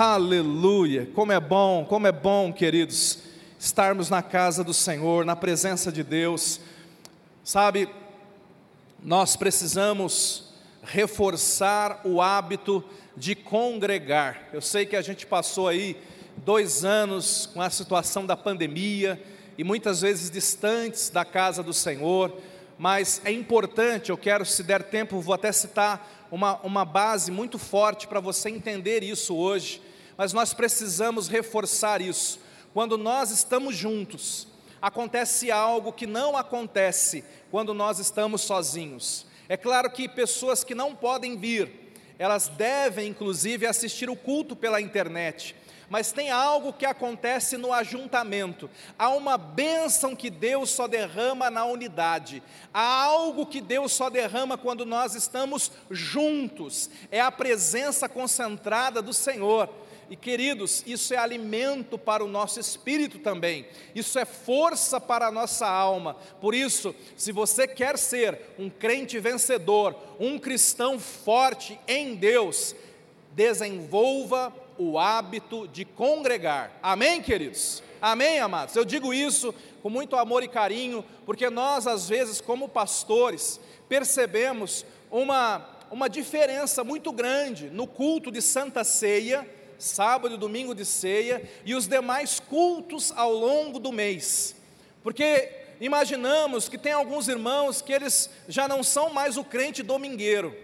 Aleluia! 0.00 1.08
Como 1.12 1.32
é 1.32 1.40
bom, 1.40 1.84
como 1.84 2.06
é 2.06 2.12
bom, 2.12 2.52
queridos, 2.52 3.18
estarmos 3.58 4.08
na 4.08 4.22
casa 4.22 4.62
do 4.62 4.72
Senhor, 4.72 5.24
na 5.24 5.34
presença 5.34 5.90
de 5.90 6.04
Deus. 6.04 6.60
Sabe, 7.42 7.88
nós 9.02 9.34
precisamos 9.34 10.54
reforçar 10.84 12.00
o 12.04 12.22
hábito 12.22 12.84
de 13.16 13.34
congregar. 13.34 14.48
Eu 14.52 14.60
sei 14.60 14.86
que 14.86 14.94
a 14.94 15.02
gente 15.02 15.26
passou 15.26 15.66
aí 15.66 15.96
dois 16.36 16.84
anos 16.84 17.50
com 17.52 17.60
a 17.60 17.68
situação 17.68 18.24
da 18.24 18.36
pandemia 18.36 19.20
e 19.58 19.64
muitas 19.64 20.02
vezes 20.02 20.30
distantes 20.30 21.10
da 21.10 21.24
casa 21.24 21.60
do 21.60 21.74
Senhor, 21.74 22.38
mas 22.78 23.20
é 23.24 23.32
importante, 23.32 24.10
eu 24.10 24.16
quero, 24.16 24.46
se 24.46 24.62
der 24.62 24.84
tempo, 24.84 25.18
vou 25.20 25.34
até 25.34 25.50
citar 25.50 26.28
uma, 26.30 26.54
uma 26.58 26.84
base 26.84 27.32
muito 27.32 27.58
forte 27.58 28.06
para 28.06 28.20
você 28.20 28.48
entender 28.48 29.02
isso 29.02 29.34
hoje, 29.34 29.87
mas 30.18 30.32
nós 30.32 30.52
precisamos 30.52 31.28
reforçar 31.28 32.02
isso. 32.02 32.40
Quando 32.74 32.98
nós 32.98 33.30
estamos 33.30 33.76
juntos, 33.76 34.48
acontece 34.82 35.52
algo 35.52 35.92
que 35.92 36.08
não 36.08 36.36
acontece 36.36 37.24
quando 37.52 37.72
nós 37.72 38.00
estamos 38.00 38.42
sozinhos. 38.42 39.26
É 39.48 39.56
claro 39.56 39.88
que 39.90 40.08
pessoas 40.08 40.64
que 40.64 40.74
não 40.74 40.92
podem 40.92 41.36
vir, 41.38 41.94
elas 42.18 42.48
devem 42.48 43.08
inclusive 43.08 43.64
assistir 43.64 44.10
o 44.10 44.16
culto 44.16 44.56
pela 44.56 44.80
internet, 44.80 45.54
mas 45.88 46.10
tem 46.10 46.30
algo 46.30 46.72
que 46.72 46.84
acontece 46.84 47.56
no 47.56 47.72
ajuntamento. 47.72 48.68
Há 48.98 49.10
uma 49.10 49.38
bênção 49.38 50.16
que 50.16 50.28
Deus 50.28 50.70
só 50.70 50.88
derrama 50.88 51.48
na 51.48 51.64
unidade. 51.64 52.42
Há 52.74 53.04
algo 53.04 53.46
que 53.46 53.60
Deus 53.60 53.92
só 53.92 54.10
derrama 54.10 54.58
quando 54.58 54.84
nós 54.84 55.14
estamos 55.14 55.70
juntos. 55.90 56.90
É 57.10 57.20
a 57.20 57.32
presença 57.32 58.08
concentrada 58.08 59.00
do 59.00 59.14
Senhor. 59.14 59.70
E 60.10 60.16
queridos, 60.16 60.82
isso 60.86 61.12
é 61.12 61.18
alimento 61.18 61.98
para 61.98 62.24
o 62.24 62.28
nosso 62.28 62.58
espírito 62.58 63.18
também, 63.18 63.66
isso 63.94 64.18
é 64.18 64.24
força 64.24 64.98
para 64.98 65.26
a 65.26 65.30
nossa 65.30 65.68
alma. 65.68 66.16
Por 66.40 66.54
isso, 66.54 66.94
se 67.14 67.30
você 67.30 67.68
quer 67.68 67.98
ser 67.98 68.40
um 68.58 68.70
crente 68.70 69.18
vencedor, 69.18 69.94
um 70.18 70.38
cristão 70.38 70.98
forte 70.98 71.78
em 71.86 72.14
Deus, 72.14 72.74
desenvolva 73.32 74.52
o 74.78 74.98
hábito 74.98 75.68
de 75.68 75.84
congregar. 75.84 76.78
Amém, 76.82 77.20
queridos? 77.20 77.82
Amém, 78.00 78.38
amados? 78.38 78.76
Eu 78.76 78.84
digo 78.84 79.12
isso 79.12 79.54
com 79.82 79.90
muito 79.90 80.16
amor 80.16 80.42
e 80.42 80.48
carinho, 80.48 81.04
porque 81.26 81.50
nós, 81.50 81.86
às 81.86 82.08
vezes, 82.08 82.40
como 82.40 82.68
pastores, 82.68 83.60
percebemos 83.88 84.86
uma, 85.10 85.68
uma 85.90 86.08
diferença 86.08 86.82
muito 86.82 87.12
grande 87.12 87.68
no 87.70 87.86
culto 87.86 88.30
de 88.30 88.40
Santa 88.40 88.84
Ceia, 88.84 89.46
sábado 89.78 90.34
e 90.34 90.38
domingo 90.38 90.74
de 90.74 90.84
ceia, 90.84 91.42
e 91.64 91.74
os 91.74 91.86
demais 91.86 92.40
cultos 92.40 93.12
ao 93.16 93.32
longo 93.32 93.78
do 93.78 93.92
mês. 93.92 94.56
Porque 95.02 95.50
imaginamos 95.80 96.68
que 96.68 96.76
tem 96.76 96.92
alguns 96.92 97.28
irmãos 97.28 97.80
que 97.80 97.92
eles 97.92 98.28
já 98.48 98.66
não 98.66 98.82
são 98.82 99.10
mais 99.10 99.36
o 99.36 99.44
crente 99.44 99.82
domingueiro, 99.82 100.54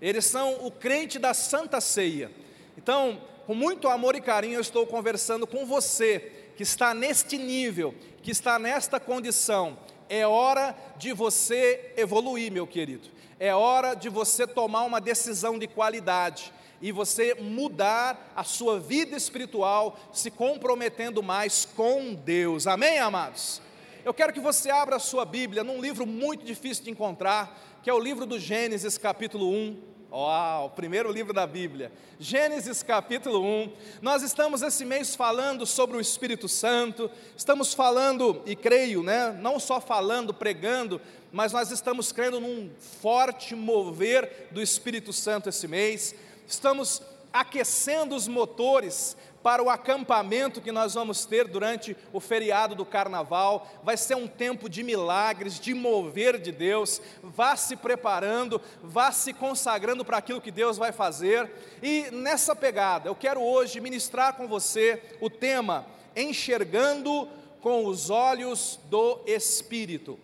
eles 0.00 0.24
são 0.24 0.66
o 0.66 0.70
crente 0.70 1.18
da 1.18 1.34
Santa 1.34 1.80
Ceia. 1.80 2.30
Então, 2.76 3.20
com 3.46 3.54
muito 3.54 3.88
amor 3.88 4.14
e 4.14 4.20
carinho, 4.20 4.54
eu 4.54 4.60
estou 4.60 4.86
conversando 4.86 5.46
com 5.46 5.66
você 5.66 6.32
que 6.56 6.62
está 6.62 6.94
neste 6.94 7.36
nível, 7.36 7.94
que 8.22 8.30
está 8.30 8.58
nesta 8.58 8.98
condição. 8.98 9.78
É 10.08 10.26
hora 10.26 10.76
de 10.96 11.12
você 11.12 11.92
evoluir, 11.96 12.50
meu 12.50 12.66
querido. 12.66 13.08
É 13.38 13.54
hora 13.54 13.94
de 13.94 14.08
você 14.08 14.46
tomar 14.46 14.84
uma 14.84 15.00
decisão 15.00 15.58
de 15.58 15.66
qualidade 15.66 16.52
e 16.80 16.92
você 16.92 17.34
mudar 17.34 18.32
a 18.34 18.44
sua 18.44 18.78
vida 18.78 19.16
espiritual, 19.16 19.98
se 20.12 20.30
comprometendo 20.30 21.22
mais 21.22 21.64
com 21.64 22.14
Deus. 22.14 22.66
Amém, 22.66 22.98
amados? 22.98 23.60
Eu 24.04 24.14
quero 24.14 24.32
que 24.32 24.40
você 24.40 24.70
abra 24.70 24.96
a 24.96 25.00
sua 25.00 25.24
Bíblia 25.24 25.64
num 25.64 25.80
livro 25.80 26.06
muito 26.06 26.44
difícil 26.44 26.84
de 26.84 26.90
encontrar, 26.90 27.78
que 27.82 27.90
é 27.90 27.94
o 27.94 27.98
livro 27.98 28.24
do 28.24 28.38
Gênesis, 28.38 28.96
capítulo 28.96 29.50
1. 29.50 29.88
Uau, 30.10 30.66
o 30.66 30.70
primeiro 30.70 31.12
livro 31.12 31.34
da 31.34 31.46
Bíblia, 31.46 31.92
Gênesis 32.18 32.82
capítulo 32.82 33.44
1. 33.44 33.72
Nós 34.00 34.22
estamos 34.22 34.62
esse 34.62 34.82
mês 34.82 35.14
falando 35.14 35.66
sobre 35.66 35.98
o 35.98 36.00
Espírito 36.00 36.48
Santo, 36.48 37.10
estamos 37.36 37.74
falando, 37.74 38.40
e 38.46 38.56
creio, 38.56 39.02
né, 39.02 39.38
não 39.38 39.60
só 39.60 39.82
falando, 39.82 40.32
pregando, 40.32 40.98
mas 41.30 41.52
nós 41.52 41.70
estamos 41.70 42.10
crendo 42.10 42.40
num 42.40 42.70
forte 43.02 43.54
mover 43.54 44.48
do 44.50 44.62
Espírito 44.62 45.12
Santo 45.12 45.50
esse 45.50 45.68
mês. 45.68 46.14
Estamos 46.48 47.02
aquecendo 47.30 48.16
os 48.16 48.26
motores 48.26 49.14
para 49.42 49.62
o 49.62 49.68
acampamento 49.68 50.62
que 50.62 50.72
nós 50.72 50.94
vamos 50.94 51.26
ter 51.26 51.46
durante 51.46 51.94
o 52.10 52.20
feriado 52.20 52.74
do 52.74 52.86
carnaval. 52.86 53.68
Vai 53.84 53.98
ser 53.98 54.14
um 54.16 54.26
tempo 54.26 54.66
de 54.66 54.82
milagres, 54.82 55.60
de 55.60 55.74
mover 55.74 56.40
de 56.40 56.50
Deus. 56.50 57.02
Vá 57.22 57.54
se 57.54 57.76
preparando, 57.76 58.58
vá 58.82 59.12
se 59.12 59.34
consagrando 59.34 60.06
para 60.06 60.16
aquilo 60.16 60.40
que 60.40 60.50
Deus 60.50 60.78
vai 60.78 60.90
fazer. 60.90 61.50
E 61.82 62.10
nessa 62.10 62.56
pegada, 62.56 63.10
eu 63.10 63.14
quero 63.14 63.42
hoje 63.42 63.78
ministrar 63.78 64.34
com 64.34 64.48
você 64.48 65.02
o 65.20 65.28
tema 65.28 65.84
Enxergando 66.16 67.28
com 67.60 67.84
os 67.84 68.08
olhos 68.08 68.80
do 68.86 69.20
Espírito. 69.26 70.18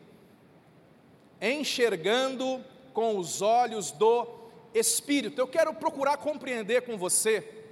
Enxergando 1.39 2.65
com 2.95 3.19
os 3.19 3.43
olhos 3.43 3.91
do 3.91 4.23
Espírito. 4.23 4.44
Eu 4.75 5.47
quero 5.47 5.73
procurar 5.73 6.17
compreender 6.17 6.83
com 6.83 6.99
você 6.99 7.65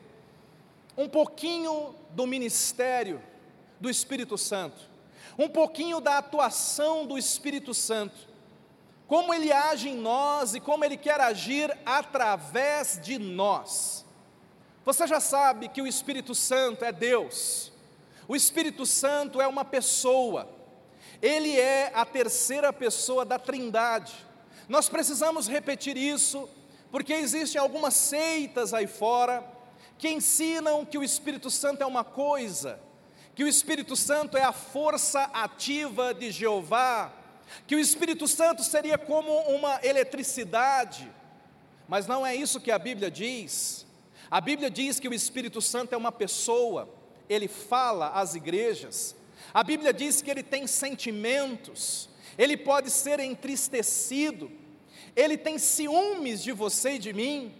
um 0.96 1.08
pouquinho 1.08 1.94
do 2.10 2.26
ministério 2.26 3.20
do 3.80 3.90
Espírito 3.90 4.38
Santo, 4.38 4.88
um 5.36 5.48
pouquinho 5.48 6.00
da 6.00 6.18
atuação 6.18 7.04
do 7.04 7.18
Espírito 7.18 7.74
Santo, 7.74 8.28
como 9.08 9.34
ele 9.34 9.52
age 9.52 9.88
em 9.88 9.96
nós 9.96 10.54
e 10.54 10.60
como 10.60 10.84
ele 10.84 10.96
quer 10.96 11.20
agir 11.20 11.76
através 11.84 13.00
de 13.02 13.18
nós. 13.18 14.04
Você 14.84 15.06
já 15.06 15.18
sabe 15.18 15.68
que 15.68 15.82
o 15.82 15.86
Espírito 15.86 16.34
Santo 16.34 16.84
é 16.84 16.92
Deus, 16.92 17.72
o 18.28 18.36
Espírito 18.36 18.86
Santo 18.86 19.40
é 19.40 19.46
uma 19.46 19.64
pessoa, 19.64 20.48
ele 21.20 21.58
é 21.58 21.90
a 21.94 22.04
terceira 22.04 22.72
pessoa 22.72 23.24
da 23.24 23.38
Trindade. 23.38 24.14
Nós 24.68 24.88
precisamos 24.88 25.48
repetir 25.48 25.96
isso, 25.96 26.48
porque 26.92 27.14
existem 27.14 27.58
algumas 27.58 27.94
seitas 27.94 28.74
aí 28.74 28.86
fora 28.86 29.42
que 29.96 30.10
ensinam 30.10 30.84
que 30.84 30.98
o 30.98 31.02
Espírito 31.02 31.50
Santo 31.50 31.82
é 31.82 31.86
uma 31.86 32.04
coisa, 32.04 32.78
que 33.34 33.42
o 33.42 33.48
Espírito 33.48 33.96
Santo 33.96 34.36
é 34.36 34.42
a 34.42 34.52
força 34.52 35.22
ativa 35.32 36.12
de 36.12 36.30
Jeová, 36.30 37.10
que 37.66 37.74
o 37.74 37.78
Espírito 37.78 38.28
Santo 38.28 38.62
seria 38.62 38.98
como 38.98 39.32
uma 39.48 39.80
eletricidade, 39.82 41.10
mas 41.88 42.06
não 42.06 42.26
é 42.26 42.36
isso 42.36 42.60
que 42.60 42.70
a 42.70 42.78
Bíblia 42.78 43.10
diz. 43.10 43.86
A 44.30 44.40
Bíblia 44.40 44.70
diz 44.70 45.00
que 45.00 45.08
o 45.08 45.14
Espírito 45.14 45.62
Santo 45.62 45.94
é 45.94 45.96
uma 45.96 46.12
pessoa, 46.12 46.90
ele 47.26 47.48
fala 47.48 48.10
às 48.10 48.34
igrejas. 48.34 49.16
A 49.54 49.64
Bíblia 49.64 49.94
diz 49.94 50.20
que 50.20 50.30
ele 50.30 50.42
tem 50.42 50.66
sentimentos, 50.66 52.10
ele 52.36 52.56
pode 52.56 52.90
ser 52.90 53.18
entristecido, 53.18 54.50
ele 55.14 55.36
tem 55.36 55.58
ciúmes 55.58 56.42
de 56.42 56.52
você 56.52 56.92
e 56.92 56.98
de 56.98 57.12
mim, 57.12 57.54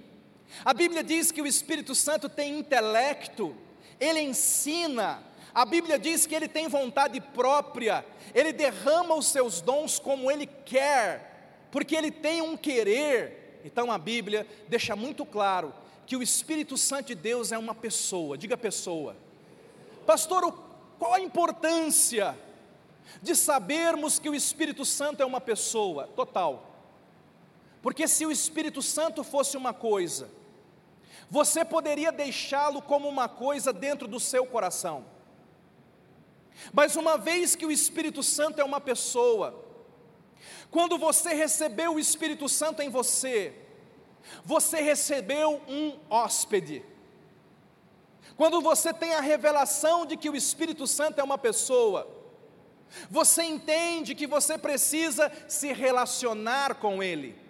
a 0.65 0.75
Bíblia 0.75 1.03
diz 1.03 1.31
que 1.31 1.41
o 1.41 1.47
Espírito 1.47 1.95
Santo 1.95 2.29
tem 2.29 2.59
intelecto, 2.59 3.57
ele 3.99 4.21
ensina, 4.21 5.23
a 5.55 5.65
Bíblia 5.65 5.99
diz 5.99 6.27
que 6.27 6.35
ele 6.35 6.49
tem 6.49 6.69
vontade 6.69 7.21
própria, 7.21 8.05
ele 8.35 8.53
derrama 8.53 9.15
os 9.15 9.27
seus 9.27 9.61
dons 9.61 9.99
como 9.99 10.31
ele 10.31 10.47
quer, 10.47 11.67
porque 11.71 11.95
ele 11.95 12.11
tem 12.11 12.43
um 12.43 12.57
querer. 12.57 13.61
Então 13.65 13.91
a 13.91 13.99
Bíblia 13.99 14.47
deixa 14.69 14.97
muito 14.97 15.25
claro 15.25 15.75
que 16.07 16.17
o 16.17 16.23
Espírito 16.23 16.77
Santo 16.77 17.09
de 17.09 17.15
Deus 17.15 17.53
é 17.53 17.59
uma 17.59 17.75
pessoa, 17.75 18.37
diga 18.37 18.57
pessoa. 18.57 19.17
Pastor, 20.07 20.53
qual 20.99 21.15
a 21.15 21.21
importância 21.21 22.37
de 23.23 23.37
sabermos 23.37 24.19
que 24.19 24.29
o 24.29 24.35
Espírito 24.35 24.85
Santo 24.85 25.23
é 25.23 25.27
uma 25.27 25.41
pessoa? 25.41 26.09
Total. 26.09 26.72
Porque 27.83 28.07
se 28.07 28.25
o 28.25 28.31
Espírito 28.31 28.81
Santo 28.81 29.25
fosse 29.25 29.57
uma 29.57 29.75
coisa, 29.75 30.31
você 31.29 31.65
poderia 31.65 32.13
deixá-lo 32.13 32.81
como 32.81 33.09
uma 33.09 33.29
coisa 33.29 33.73
dentro 33.73 34.07
do 34.07 34.21
seu 34.21 34.47
coração. 34.47 35.05
Mas 36.73 36.95
uma 36.95 37.19
vez 37.19 37.57
que 37.57 37.67
o 37.67 37.73
Espírito 37.73 38.23
Santo 38.23 38.61
é 38.61 38.65
uma 38.65 38.81
pessoa, 38.81 39.65
quando 40.71 40.97
você 40.97 41.35
recebeu 41.35 41.95
o 41.95 41.99
Espírito 41.99 42.49
Santo 42.49 42.81
em 42.83 42.89
você, 42.89 43.53
você 44.45 44.81
recebeu 44.81 45.61
um 45.69 45.99
hóspede. 46.09 46.85
Quando 48.37 48.61
você 48.61 48.95
tem 48.95 49.15
a 49.15 49.21
revelação 49.21 50.07
de 50.07 50.17
que 50.17 50.31
o 50.31 50.37
Espírito 50.37 50.87
Santo 50.87 51.21
é 51.21 51.25
uma 51.25 51.37
pessoa, 51.37 52.09
você 53.11 53.43
entende 53.43 54.15
que 54.15 54.27
você 54.27 54.57
precisa 54.57 55.33
se 55.49 55.73
relacionar 55.73 56.77
com 56.77 57.03
Ele. 57.03 57.42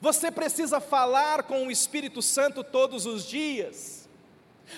Você 0.00 0.30
precisa 0.30 0.80
falar 0.80 1.44
com 1.44 1.66
o 1.66 1.70
Espírito 1.70 2.22
Santo 2.22 2.62
todos 2.62 3.06
os 3.06 3.24
dias. 3.24 4.08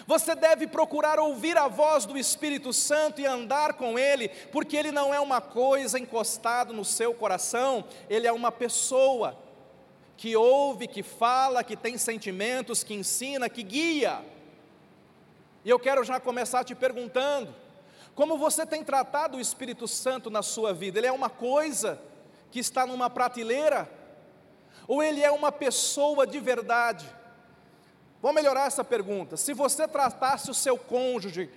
Você 0.07 0.35
deve 0.35 0.67
procurar 0.67 1.19
ouvir 1.19 1.57
a 1.57 1.69
voz 1.69 2.07
do 2.07 2.17
Espírito 2.17 2.73
Santo 2.73 3.21
e 3.21 3.27
andar 3.27 3.75
com 3.75 3.99
Ele, 3.99 4.29
porque 4.53 4.77
Ele 4.77 4.93
não 4.93 5.13
é 5.13 5.21
uma 5.21 5.41
coisa 5.41 5.99
encostada 5.99 6.73
no 6.73 6.85
seu 6.85 7.13
coração, 7.13 7.85
Ele 8.09 8.27
é 8.27 8.33
uma 8.33 8.53
pessoa 8.53 9.37
que 10.17 10.37
ouve, 10.37 10.87
que 10.87 11.03
fala, 11.03 11.65
que 11.65 11.77
tem 11.77 11.99
sentimentos, 11.99 12.85
que 12.85 12.95
ensina, 12.95 13.49
que 13.49 13.63
guia. 13.63 14.21
E 15.65 15.71
eu 15.71 15.79
quero 15.79 16.05
já 16.05 16.21
começar 16.21 16.63
te 16.63 16.75
perguntando: 16.75 17.55
como 18.15 18.39
você 18.39 18.65
tem 18.65 18.85
tratado 18.85 19.39
o 19.39 19.41
Espírito 19.41 19.89
Santo 19.89 20.31
na 20.31 20.43
sua 20.43 20.73
vida? 20.73 20.99
Ele 20.99 21.07
é 21.07 21.13
uma 21.13 21.31
coisa 21.31 22.01
que 22.51 22.59
está 22.59 22.87
numa 22.87 23.11
prateleira? 23.11 23.91
Ou 24.91 25.01
ele 25.01 25.23
é 25.23 25.31
uma 25.31 25.53
pessoa 25.53 26.27
de 26.27 26.41
verdade? 26.41 27.07
Vou 28.21 28.33
melhorar 28.33 28.67
essa 28.67 28.83
pergunta. 28.83 29.37
Se 29.37 29.55
você 29.55 29.87
tratasse 29.87 30.51
o 30.51 30.55
seu 30.55 30.77
cônjuge 30.77 31.49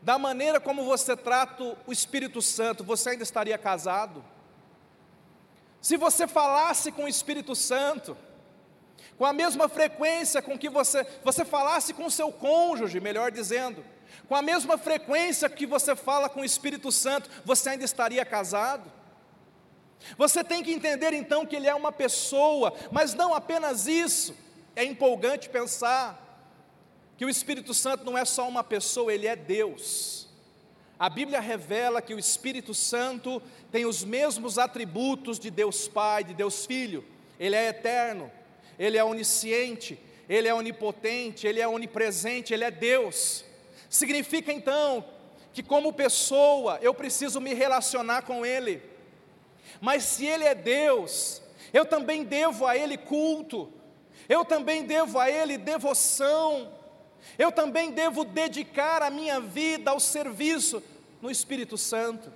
da 0.00 0.16
maneira 0.18 0.58
como 0.58 0.82
você 0.86 1.14
trata 1.14 1.76
o 1.86 1.92
Espírito 1.92 2.40
Santo, 2.40 2.82
você 2.82 3.10
ainda 3.10 3.22
estaria 3.22 3.58
casado? 3.58 4.24
Se 5.78 5.98
você 5.98 6.26
falasse 6.26 6.90
com 6.90 7.04
o 7.04 7.08
Espírito 7.08 7.54
Santo, 7.54 8.16
com 9.18 9.26
a 9.26 9.32
mesma 9.34 9.68
frequência 9.68 10.40
com 10.40 10.58
que 10.58 10.70
você, 10.70 11.06
você 11.22 11.44
falasse 11.44 11.92
com 11.92 12.06
o 12.06 12.10
seu 12.10 12.32
cônjuge, 12.32 12.98
melhor 12.98 13.30
dizendo, 13.30 13.84
com 14.26 14.34
a 14.34 14.40
mesma 14.40 14.78
frequência 14.78 15.50
que 15.50 15.66
você 15.66 15.94
fala 15.94 16.30
com 16.30 16.40
o 16.40 16.46
Espírito 16.46 16.90
Santo, 16.90 17.28
você 17.44 17.68
ainda 17.68 17.84
estaria 17.84 18.24
casado? 18.24 18.90
Você 20.16 20.42
tem 20.42 20.62
que 20.62 20.72
entender 20.72 21.12
então 21.12 21.46
que 21.46 21.56
ele 21.56 21.66
é 21.66 21.74
uma 21.74 21.92
pessoa, 21.92 22.72
mas 22.90 23.14
não 23.14 23.34
apenas 23.34 23.86
isso. 23.86 24.34
É 24.74 24.84
empolgante 24.84 25.48
pensar 25.48 26.26
que 27.16 27.24
o 27.24 27.28
Espírito 27.28 27.74
Santo 27.74 28.04
não 28.04 28.16
é 28.16 28.24
só 28.24 28.48
uma 28.48 28.64
pessoa, 28.64 29.12
ele 29.12 29.26
é 29.26 29.36
Deus. 29.36 30.28
A 30.98 31.08
Bíblia 31.08 31.40
revela 31.40 32.02
que 32.02 32.14
o 32.14 32.18
Espírito 32.18 32.74
Santo 32.74 33.42
tem 33.70 33.86
os 33.86 34.04
mesmos 34.04 34.58
atributos 34.58 35.38
de 35.38 35.50
Deus 35.50 35.88
Pai, 35.88 36.24
de 36.24 36.34
Deus 36.34 36.66
Filho. 36.66 37.04
Ele 37.38 37.56
é 37.56 37.68
eterno, 37.68 38.30
ele 38.78 38.98
é 38.98 39.04
onisciente, 39.04 39.98
ele 40.28 40.46
é 40.46 40.54
onipotente, 40.54 41.46
ele 41.46 41.60
é 41.60 41.66
onipresente, 41.66 42.52
ele 42.52 42.64
é 42.64 42.70
Deus. 42.70 43.44
Significa 43.88 44.52
então 44.52 45.04
que, 45.52 45.62
como 45.62 45.92
pessoa, 45.92 46.78
eu 46.80 46.94
preciso 46.94 47.40
me 47.40 47.52
relacionar 47.54 48.22
com 48.22 48.46
Ele. 48.46 48.82
Mas 49.80 50.04
se 50.04 50.26
Ele 50.26 50.44
é 50.44 50.54
Deus, 50.54 51.40
eu 51.72 51.84
também 51.84 52.24
devo 52.24 52.66
a 52.66 52.76
Ele 52.76 52.96
culto, 52.96 53.72
eu 54.28 54.44
também 54.44 54.84
devo 54.84 55.18
a 55.18 55.30
Ele 55.30 55.56
devoção, 55.56 56.72
eu 57.38 57.50
também 57.50 57.90
devo 57.90 58.24
dedicar 58.24 59.02
a 59.02 59.10
minha 59.10 59.40
vida 59.40 59.90
ao 59.90 60.00
serviço 60.00 60.82
no 61.20 61.30
Espírito 61.30 61.76
Santo. 61.76 62.32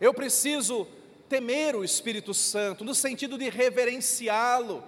Eu 0.00 0.14
preciso 0.14 0.86
temer 1.28 1.76
o 1.76 1.84
Espírito 1.84 2.32
Santo, 2.32 2.84
no 2.84 2.94
sentido 2.94 3.36
de 3.36 3.48
reverenciá-lo. 3.50 4.82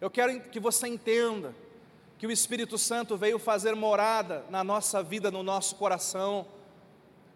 Eu 0.00 0.10
quero 0.10 0.40
que 0.40 0.60
você 0.60 0.88
entenda 0.88 1.54
que 2.18 2.26
o 2.26 2.30
Espírito 2.30 2.76
Santo 2.76 3.16
veio 3.16 3.38
fazer 3.38 3.74
morada 3.74 4.44
na 4.50 4.62
nossa 4.62 5.02
vida, 5.02 5.30
no 5.30 5.42
nosso 5.42 5.76
coração. 5.76 6.46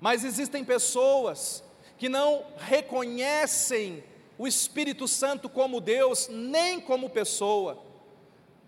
Mas 0.00 0.24
existem 0.24 0.64
pessoas 0.64 1.64
que 1.98 2.08
não 2.08 2.44
reconhecem 2.58 4.04
o 4.38 4.46
Espírito 4.46 5.08
Santo 5.08 5.48
como 5.48 5.80
Deus, 5.80 6.28
nem 6.28 6.80
como 6.80 7.08
pessoa. 7.08 7.82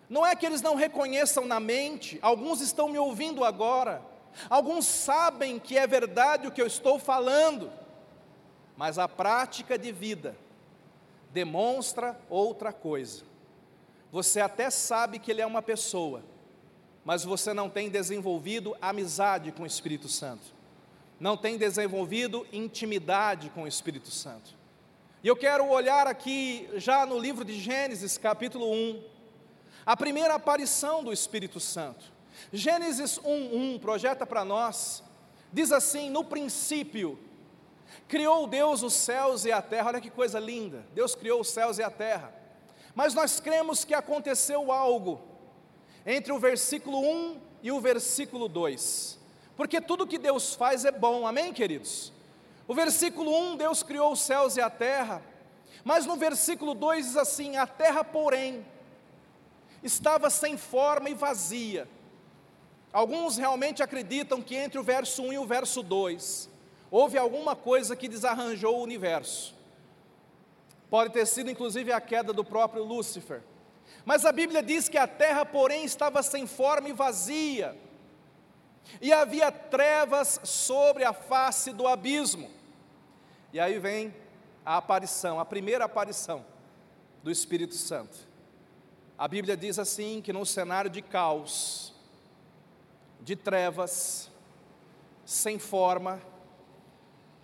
Não 0.08 0.24
é 0.24 0.34
que 0.34 0.46
eles 0.46 0.62
não 0.62 0.74
reconheçam 0.74 1.46
na 1.46 1.60
mente, 1.60 2.18
alguns 2.22 2.60
estão 2.60 2.88
me 2.88 2.98
ouvindo 2.98 3.44
agora, 3.44 4.02
alguns 4.48 4.86
sabem 4.86 5.58
que 5.58 5.76
é 5.76 5.86
verdade 5.86 6.46
o 6.46 6.50
que 6.50 6.62
eu 6.62 6.66
estou 6.66 6.98
falando, 6.98 7.70
mas 8.76 8.98
a 8.98 9.06
prática 9.06 9.78
de 9.78 9.92
vida 9.92 10.34
demonstra 11.30 12.18
outra 12.30 12.72
coisa. 12.72 13.24
Você 14.10 14.40
até 14.40 14.70
sabe 14.70 15.18
que 15.18 15.30
ele 15.30 15.42
é 15.42 15.46
uma 15.46 15.60
pessoa, 15.60 16.22
mas 17.04 17.24
você 17.24 17.52
não 17.52 17.68
tem 17.68 17.90
desenvolvido 17.90 18.74
amizade 18.80 19.52
com 19.52 19.64
o 19.64 19.66
Espírito 19.66 20.08
Santo, 20.08 20.54
não 21.18 21.36
tem 21.36 21.56
desenvolvido 21.56 22.46
intimidade 22.52 23.50
com 23.50 23.62
o 23.62 23.68
Espírito 23.68 24.10
Santo. 24.10 24.56
E 25.22 25.28
eu 25.28 25.36
quero 25.36 25.66
olhar 25.68 26.06
aqui, 26.06 26.68
já 26.74 27.04
no 27.04 27.18
livro 27.18 27.44
de 27.44 27.58
Gênesis, 27.58 28.16
capítulo 28.16 28.72
1, 28.72 29.02
a 29.84 29.96
primeira 29.96 30.34
aparição 30.34 31.02
do 31.02 31.12
Espírito 31.12 31.58
Santo. 31.58 32.04
Gênesis 32.52 33.18
1:1 33.18 33.80
projeta 33.80 34.24
para 34.24 34.44
nós, 34.44 35.02
diz 35.52 35.72
assim: 35.72 36.08
No 36.08 36.22
princípio 36.22 37.18
Criou 38.06 38.46
Deus 38.46 38.82
os 38.82 38.94
céus 38.94 39.44
e 39.44 39.52
a 39.52 39.60
terra, 39.60 39.88
olha 39.88 40.00
que 40.00 40.10
coisa 40.10 40.38
linda. 40.38 40.84
Deus 40.94 41.14
criou 41.14 41.40
os 41.40 41.48
céus 41.48 41.78
e 41.78 41.82
a 41.82 41.90
terra. 41.90 42.32
Mas 42.94 43.14
nós 43.14 43.38
cremos 43.38 43.84
que 43.84 43.94
aconteceu 43.94 44.72
algo 44.72 45.20
entre 46.06 46.32
o 46.32 46.38
versículo 46.38 47.00
1 47.00 47.40
e 47.62 47.70
o 47.70 47.80
versículo 47.80 48.48
2. 48.48 49.17
Porque 49.58 49.80
tudo 49.80 50.06
que 50.06 50.18
Deus 50.18 50.54
faz 50.54 50.84
é 50.84 50.92
bom, 50.92 51.26
amém, 51.26 51.52
queridos? 51.52 52.12
O 52.68 52.72
versículo 52.72 53.36
1, 53.36 53.56
Deus 53.56 53.82
criou 53.82 54.12
os 54.12 54.20
céus 54.20 54.56
e 54.56 54.60
a 54.60 54.70
terra. 54.70 55.20
Mas 55.82 56.06
no 56.06 56.14
versículo 56.14 56.74
2 56.74 57.06
diz 57.06 57.16
assim: 57.16 57.56
A 57.56 57.66
terra, 57.66 58.04
porém, 58.04 58.64
estava 59.82 60.30
sem 60.30 60.56
forma 60.56 61.10
e 61.10 61.14
vazia. 61.14 61.88
Alguns 62.92 63.36
realmente 63.36 63.82
acreditam 63.82 64.40
que 64.40 64.54
entre 64.54 64.78
o 64.78 64.82
verso 64.84 65.24
1 65.24 65.32
e 65.32 65.38
o 65.38 65.44
verso 65.44 65.82
2 65.82 66.48
houve 66.88 67.18
alguma 67.18 67.56
coisa 67.56 67.96
que 67.96 68.06
desarranjou 68.06 68.78
o 68.78 68.82
universo. 68.84 69.56
Pode 70.88 71.12
ter 71.12 71.26
sido 71.26 71.50
inclusive 71.50 71.90
a 71.90 72.00
queda 72.00 72.32
do 72.32 72.44
próprio 72.44 72.84
Lúcifer. 72.84 73.42
Mas 74.04 74.24
a 74.24 74.30
Bíblia 74.30 74.62
diz 74.62 74.88
que 74.88 74.96
a 74.96 75.08
terra, 75.08 75.44
porém, 75.44 75.84
estava 75.84 76.22
sem 76.22 76.46
forma 76.46 76.88
e 76.90 76.92
vazia, 76.92 77.76
e 79.00 79.12
havia 79.12 79.50
trevas 79.52 80.40
sobre 80.44 81.04
a 81.04 81.12
face 81.12 81.72
do 81.72 81.86
abismo. 81.86 82.50
E 83.52 83.60
aí 83.60 83.78
vem 83.78 84.14
a 84.64 84.76
aparição, 84.76 85.40
a 85.40 85.44
primeira 85.44 85.84
aparição 85.84 86.44
do 87.22 87.30
Espírito 87.30 87.74
Santo. 87.74 88.16
A 89.16 89.26
Bíblia 89.26 89.56
diz 89.56 89.78
assim: 89.78 90.20
que 90.20 90.32
num 90.32 90.44
cenário 90.44 90.90
de 90.90 91.02
caos, 91.02 91.94
de 93.20 93.34
trevas, 93.34 94.30
sem 95.24 95.58
forma, 95.58 96.20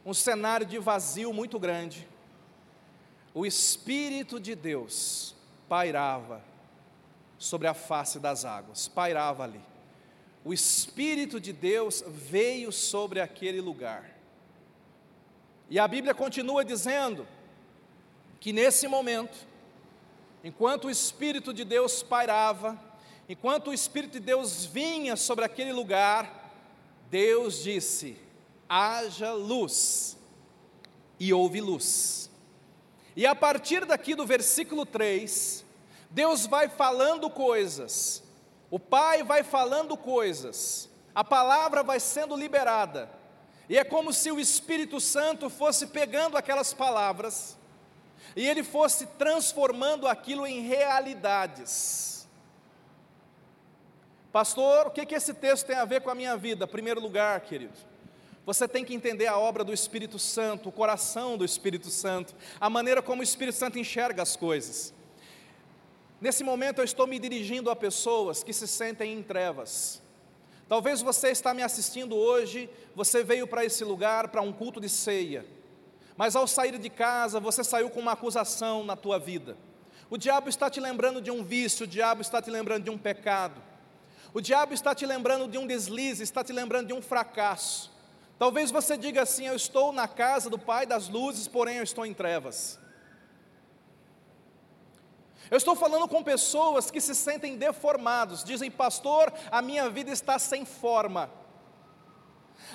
um 0.04 0.14
cenário 0.14 0.66
de 0.66 0.78
vazio 0.78 1.32
muito 1.32 1.58
grande, 1.58 2.06
o 3.32 3.44
Espírito 3.44 4.38
de 4.38 4.54
Deus 4.54 5.34
pairava 5.68 6.42
sobre 7.38 7.66
a 7.66 7.74
face 7.74 8.18
das 8.18 8.44
águas, 8.44 8.86
pairava 8.86 9.42
ali. 9.42 9.60
O 10.44 10.52
Espírito 10.52 11.40
de 11.40 11.52
Deus 11.52 12.04
veio 12.06 12.70
sobre 12.70 13.20
aquele 13.20 13.60
lugar. 13.60 14.14
E 15.70 15.78
a 15.78 15.88
Bíblia 15.88 16.14
continua 16.14 16.64
dizendo 16.64 17.26
que 18.38 18.52
nesse 18.52 18.86
momento, 18.86 19.34
enquanto 20.42 20.84
o 20.84 20.90
Espírito 20.90 21.54
de 21.54 21.64
Deus 21.64 22.02
pairava, 22.02 22.78
enquanto 23.26 23.68
o 23.68 23.72
Espírito 23.72 24.12
de 24.12 24.20
Deus 24.20 24.66
vinha 24.66 25.16
sobre 25.16 25.46
aquele 25.46 25.72
lugar, 25.72 26.52
Deus 27.10 27.62
disse: 27.62 28.18
haja 28.68 29.32
luz, 29.32 30.18
e 31.18 31.32
houve 31.32 31.60
luz. 31.60 32.30
E 33.16 33.24
a 33.26 33.34
partir 33.34 33.86
daqui 33.86 34.14
do 34.14 34.26
versículo 34.26 34.84
3, 34.84 35.64
Deus 36.10 36.46
vai 36.46 36.68
falando 36.68 37.30
coisas, 37.30 38.23
o 38.70 38.78
Pai 38.78 39.22
vai 39.22 39.42
falando 39.42 39.96
coisas, 39.96 40.88
a 41.14 41.22
palavra 41.22 41.82
vai 41.82 42.00
sendo 42.00 42.36
liberada, 42.36 43.08
e 43.68 43.78
é 43.78 43.84
como 43.84 44.12
se 44.12 44.30
o 44.30 44.40
Espírito 44.40 45.00
Santo 45.00 45.48
fosse 45.48 45.86
pegando 45.86 46.36
aquelas 46.36 46.72
palavras, 46.72 47.56
e 48.36 48.46
ele 48.46 48.62
fosse 48.62 49.06
transformando 49.06 50.08
aquilo 50.08 50.46
em 50.46 50.60
realidades. 50.60 52.26
Pastor, 54.32 54.88
o 54.88 54.90
que, 54.90 55.06
que 55.06 55.14
esse 55.14 55.32
texto 55.32 55.66
tem 55.66 55.76
a 55.76 55.84
ver 55.84 56.00
com 56.00 56.10
a 56.10 56.14
minha 56.14 56.36
vida? 56.36 56.66
Primeiro 56.66 57.00
lugar, 57.00 57.40
querido, 57.42 57.78
você 58.44 58.66
tem 58.66 58.84
que 58.84 58.94
entender 58.94 59.26
a 59.26 59.38
obra 59.38 59.64
do 59.64 59.72
Espírito 59.72 60.18
Santo, 60.18 60.68
o 60.68 60.72
coração 60.72 61.38
do 61.38 61.44
Espírito 61.44 61.88
Santo, 61.88 62.34
a 62.60 62.68
maneira 62.68 63.00
como 63.00 63.20
o 63.20 63.24
Espírito 63.24 63.56
Santo 63.56 63.78
enxerga 63.78 64.22
as 64.22 64.36
coisas. 64.36 64.93
Nesse 66.24 66.42
momento 66.42 66.78
eu 66.78 66.86
estou 66.86 67.06
me 67.06 67.18
dirigindo 67.18 67.68
a 67.68 67.76
pessoas 67.76 68.42
que 68.42 68.50
se 68.50 68.66
sentem 68.66 69.12
em 69.12 69.22
trevas. 69.22 70.00
Talvez 70.66 71.02
você 71.02 71.28
está 71.28 71.52
me 71.52 71.62
assistindo 71.62 72.16
hoje, 72.16 72.70
você 72.96 73.22
veio 73.22 73.46
para 73.46 73.62
esse 73.62 73.84
lugar 73.84 74.28
para 74.28 74.40
um 74.40 74.50
culto 74.50 74.80
de 74.80 74.88
ceia. 74.88 75.44
Mas 76.16 76.34
ao 76.34 76.46
sair 76.46 76.78
de 76.78 76.88
casa, 76.88 77.38
você 77.38 77.62
saiu 77.62 77.90
com 77.90 78.00
uma 78.00 78.12
acusação 78.12 78.82
na 78.82 78.96
tua 78.96 79.18
vida. 79.18 79.54
O 80.08 80.16
diabo 80.16 80.48
está 80.48 80.70
te 80.70 80.80
lembrando 80.80 81.20
de 81.20 81.30
um 81.30 81.44
vício, 81.44 81.84
o 81.84 81.86
diabo 81.86 82.22
está 82.22 82.40
te 82.40 82.50
lembrando 82.50 82.84
de 82.84 82.90
um 82.90 82.96
pecado. 82.96 83.60
O 84.32 84.40
diabo 84.40 84.72
está 84.72 84.94
te 84.94 85.04
lembrando 85.04 85.46
de 85.46 85.58
um 85.58 85.66
deslize, 85.66 86.22
está 86.22 86.42
te 86.42 86.54
lembrando 86.54 86.86
de 86.86 86.94
um 86.94 87.02
fracasso. 87.02 87.92
Talvez 88.38 88.70
você 88.70 88.96
diga 88.96 89.20
assim: 89.24 89.46
Eu 89.46 89.56
estou 89.56 89.92
na 89.92 90.08
casa 90.08 90.48
do 90.48 90.58
Pai 90.58 90.86
das 90.86 91.06
luzes, 91.06 91.46
porém 91.46 91.76
eu 91.76 91.84
estou 91.84 92.06
em 92.06 92.14
trevas. 92.14 92.82
Eu 95.50 95.58
estou 95.58 95.76
falando 95.76 96.08
com 96.08 96.22
pessoas 96.22 96.90
que 96.90 97.00
se 97.00 97.14
sentem 97.14 97.56
deformados, 97.56 98.42
dizem, 98.42 98.70
pastor, 98.70 99.32
a 99.50 99.60
minha 99.60 99.90
vida 99.90 100.10
está 100.10 100.38
sem 100.38 100.64
forma, 100.64 101.30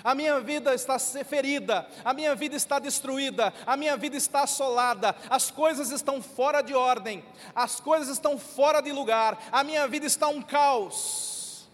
a 0.04 0.14
minha 0.14 0.40
vida 0.40 0.74
está 0.74 0.98
ferida, 1.00 1.88
a 2.06 2.14
minha 2.14 2.36
vida 2.36 2.56
está 2.56 2.78
destruída, 2.78 3.54
a 3.66 3.76
minha 3.76 3.98
vida 3.98 4.16
está 4.16 4.44
assolada, 4.44 5.16
as 5.30 5.50
coisas 5.50 5.90
estão 5.90 6.22
fora 6.22 6.62
de 6.62 6.76
ordem, 6.76 7.24
as 7.56 7.80
coisas 7.80 8.10
estão 8.10 8.38
fora 8.38 8.82
de 8.82 8.92
lugar, 8.92 9.42
a 9.52 9.64
minha 9.64 9.88
vida 9.88 10.06
está 10.06 10.28
um 10.28 10.42
caos. 10.42 11.68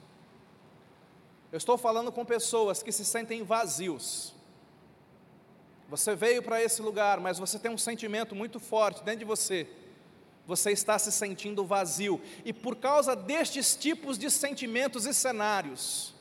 Eu 1.51 1.57
estou 1.57 1.77
falando 1.77 2.11
com 2.11 2.25
pessoas 2.25 2.81
que 2.81 2.91
se 2.91 3.05
sentem 3.05 3.43
vazios. 3.43 4.33
Você 5.87 6.15
veio 6.15 6.41
para 6.41 6.61
esse 6.61 6.81
lugar, 6.81 7.19
mas 7.19 7.37
você 7.37 7.59
tem 7.59 7.69
um 7.69 7.77
sentimento 7.77 8.33
muito 8.33 8.59
forte 8.59 9.03
dentro 9.03 9.19
de 9.19 9.25
você 9.25 9.67
você 10.47 10.71
está 10.71 10.97
se 10.99 11.11
sentindo 11.11 11.65
vazio, 11.65 12.21
e 12.43 12.53
por 12.53 12.75
causa 12.75 13.15
destes 13.15 13.75
tipos 13.75 14.17
de 14.17 14.29
sentimentos 14.29 15.05
e 15.05 15.13
cenários, 15.13 16.13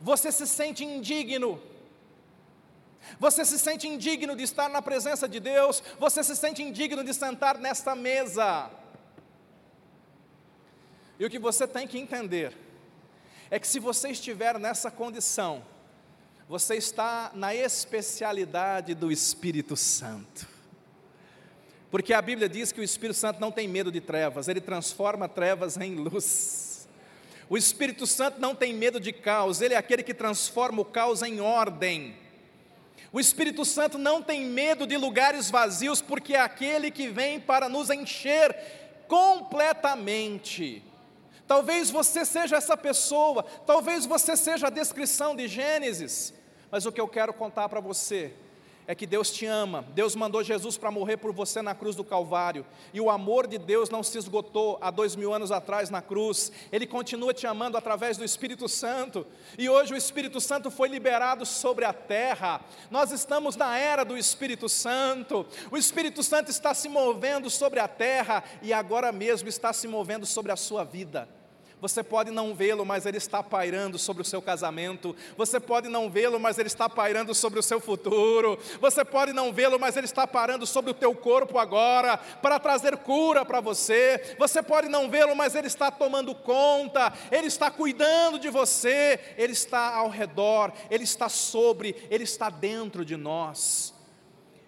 você 0.00 0.32
se 0.32 0.46
sente 0.46 0.84
indigno, 0.84 1.62
você 3.18 3.44
se 3.44 3.58
sente 3.58 3.86
indigno 3.86 4.34
de 4.34 4.42
estar 4.42 4.68
na 4.68 4.80
presença 4.80 5.28
de 5.28 5.40
Deus, 5.40 5.82
você 5.98 6.22
se 6.24 6.34
sente 6.34 6.62
indigno 6.62 7.04
de 7.04 7.12
sentar 7.12 7.58
nesta 7.58 7.94
mesa. 7.94 8.70
E 11.18 11.24
o 11.24 11.30
que 11.30 11.38
você 11.38 11.68
tem 11.68 11.86
que 11.86 11.98
entender 11.98 12.56
é 13.50 13.58
que 13.58 13.66
se 13.66 13.78
você 13.78 14.08
estiver 14.08 14.58
nessa 14.58 14.90
condição, 14.90 15.64
você 16.48 16.74
está 16.76 17.30
na 17.34 17.54
especialidade 17.54 18.94
do 18.94 19.12
Espírito 19.12 19.76
Santo. 19.76 20.51
Porque 21.92 22.14
a 22.14 22.22
Bíblia 22.22 22.48
diz 22.48 22.72
que 22.72 22.80
o 22.80 22.82
Espírito 22.82 23.18
Santo 23.18 23.38
não 23.38 23.52
tem 23.52 23.68
medo 23.68 23.92
de 23.92 24.00
trevas, 24.00 24.48
ele 24.48 24.62
transforma 24.62 25.28
trevas 25.28 25.76
em 25.76 25.94
luz. 25.94 26.88
O 27.50 27.56
Espírito 27.58 28.06
Santo 28.06 28.40
não 28.40 28.54
tem 28.54 28.72
medo 28.72 28.98
de 28.98 29.12
caos, 29.12 29.60
ele 29.60 29.74
é 29.74 29.76
aquele 29.76 30.02
que 30.02 30.14
transforma 30.14 30.80
o 30.80 30.86
caos 30.86 31.20
em 31.20 31.42
ordem. 31.42 32.16
O 33.12 33.20
Espírito 33.20 33.62
Santo 33.66 33.98
não 33.98 34.22
tem 34.22 34.42
medo 34.42 34.86
de 34.86 34.96
lugares 34.96 35.50
vazios, 35.50 36.00
porque 36.00 36.32
é 36.34 36.40
aquele 36.40 36.90
que 36.90 37.08
vem 37.08 37.38
para 37.38 37.68
nos 37.68 37.90
encher 37.90 38.56
completamente. 39.06 40.82
Talvez 41.46 41.90
você 41.90 42.24
seja 42.24 42.56
essa 42.56 42.74
pessoa, 42.74 43.42
talvez 43.66 44.06
você 44.06 44.34
seja 44.34 44.68
a 44.68 44.70
descrição 44.70 45.36
de 45.36 45.46
Gênesis, 45.46 46.32
mas 46.70 46.86
o 46.86 46.90
que 46.90 47.02
eu 47.02 47.06
quero 47.06 47.34
contar 47.34 47.68
para 47.68 47.80
você 47.80 48.32
é 48.86 48.94
que 48.94 49.06
Deus 49.06 49.30
te 49.30 49.46
ama, 49.46 49.84
Deus 49.94 50.16
mandou 50.16 50.42
Jesus 50.42 50.76
para 50.76 50.90
morrer 50.90 51.16
por 51.16 51.32
você 51.32 51.62
na 51.62 51.74
cruz 51.74 51.94
do 51.94 52.04
Calvário, 52.04 52.66
e 52.92 53.00
o 53.00 53.10
amor 53.10 53.46
de 53.46 53.58
Deus 53.58 53.90
não 53.90 54.02
se 54.02 54.18
esgotou 54.18 54.78
há 54.80 54.90
dois 54.90 55.14
mil 55.14 55.32
anos 55.32 55.50
atrás 55.50 55.90
na 55.90 56.02
cruz, 56.02 56.50
Ele 56.70 56.86
continua 56.86 57.32
te 57.32 57.46
amando 57.46 57.76
através 57.76 58.16
do 58.16 58.24
Espírito 58.24 58.68
Santo, 58.68 59.26
e 59.58 59.68
hoje 59.68 59.94
o 59.94 59.96
Espírito 59.96 60.40
Santo 60.40 60.70
foi 60.70 60.88
liberado 60.88 61.46
sobre 61.46 61.84
a 61.84 61.92
terra, 61.92 62.60
nós 62.90 63.12
estamos 63.12 63.56
na 63.56 63.78
era 63.78 64.04
do 64.04 64.16
Espírito 64.16 64.68
Santo, 64.68 65.46
o 65.70 65.76
Espírito 65.76 66.22
Santo 66.22 66.50
está 66.50 66.74
se 66.74 66.88
movendo 66.88 67.48
sobre 67.50 67.80
a 67.80 67.88
terra, 67.88 68.42
e 68.62 68.72
agora 68.72 69.12
mesmo 69.12 69.48
está 69.48 69.72
se 69.72 69.86
movendo 69.86 70.26
sobre 70.26 70.52
a 70.52 70.56
sua 70.56 70.84
vida. 70.84 71.28
Você 71.82 72.00
pode 72.00 72.30
não 72.30 72.54
vê-lo, 72.54 72.86
mas 72.86 73.06
ele 73.06 73.16
está 73.16 73.42
pairando 73.42 73.98
sobre 73.98 74.22
o 74.22 74.24
seu 74.24 74.40
casamento. 74.40 75.16
Você 75.36 75.58
pode 75.58 75.88
não 75.88 76.08
vê-lo, 76.08 76.38
mas 76.38 76.56
ele 76.56 76.68
está 76.68 76.88
pairando 76.88 77.34
sobre 77.34 77.58
o 77.58 77.62
seu 77.62 77.80
futuro. 77.80 78.56
Você 78.80 79.04
pode 79.04 79.32
não 79.32 79.52
vê-lo, 79.52 79.80
mas 79.80 79.96
ele 79.96 80.04
está 80.04 80.24
parando 80.24 80.64
sobre 80.64 80.92
o 80.92 80.94
teu 80.94 81.12
corpo 81.12 81.58
agora 81.58 82.16
para 82.16 82.60
trazer 82.60 82.98
cura 82.98 83.44
para 83.44 83.60
você. 83.60 84.36
Você 84.38 84.62
pode 84.62 84.88
não 84.88 85.10
vê-lo, 85.10 85.34
mas 85.34 85.56
ele 85.56 85.66
está 85.66 85.90
tomando 85.90 86.36
conta. 86.36 87.12
Ele 87.32 87.48
está 87.48 87.68
cuidando 87.68 88.38
de 88.38 88.48
você. 88.48 89.18
Ele 89.36 89.52
está 89.52 89.92
ao 89.96 90.08
redor. 90.08 90.72
Ele 90.88 91.02
está 91.02 91.28
sobre. 91.28 91.96
Ele 92.08 92.22
está 92.22 92.48
dentro 92.48 93.04
de 93.04 93.16
nós. 93.16 93.92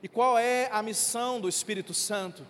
E 0.02 0.09
qual 0.09 0.37
é 0.37 0.68
a 0.73 0.83
missão 0.83 1.40
do 1.40 1.49
Espírito 1.49 1.94
Santo? 1.94 2.44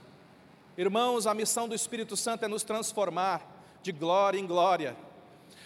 Irmãos, 0.75 1.27
a 1.27 1.35
missão 1.35 1.69
do 1.69 1.75
Espírito 1.75 2.17
Santo 2.17 2.47
é 2.47 2.49
nos 2.49 2.63
transformar 2.63 3.54
de 3.85 3.93
glória 3.93 4.41
em 4.41 4.47
glória. 4.47 4.97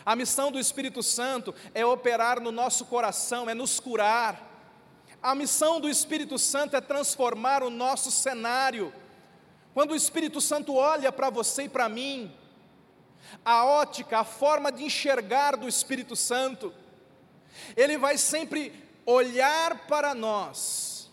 A 0.04 0.16
missão 0.16 0.50
do 0.50 0.58
Espírito 0.58 1.04
Santo 1.04 1.54
é 1.72 1.86
operar 1.86 2.40
no 2.40 2.50
nosso 2.50 2.84
coração, 2.84 3.48
é 3.48 3.54
nos 3.54 3.78
curar. 3.78 4.44
A 5.22 5.36
missão 5.36 5.80
do 5.80 5.88
Espírito 5.88 6.36
Santo 6.36 6.74
é 6.74 6.80
transformar 6.80 7.62
o 7.62 7.70
nosso 7.70 8.10
cenário. 8.10 8.92
Quando 9.72 9.92
o 9.92 9.96
Espírito 9.96 10.40
Santo 10.40 10.74
olha 10.74 11.12
para 11.12 11.30
você 11.30 11.64
e 11.64 11.68
para 11.68 11.88
mim, 11.88 12.34
a 13.44 13.64
ótica, 13.64 14.18
a 14.18 14.24
forma 14.24 14.72
de 14.72 14.82
enxergar 14.82 15.56
do 15.56 15.68
Espírito 15.68 16.16
Santo, 16.16 16.74
ele 17.76 17.96
vai 17.96 18.18
sempre 18.18 18.72
olhar 19.06 19.86
para 19.86 20.12
nós, 20.12 21.08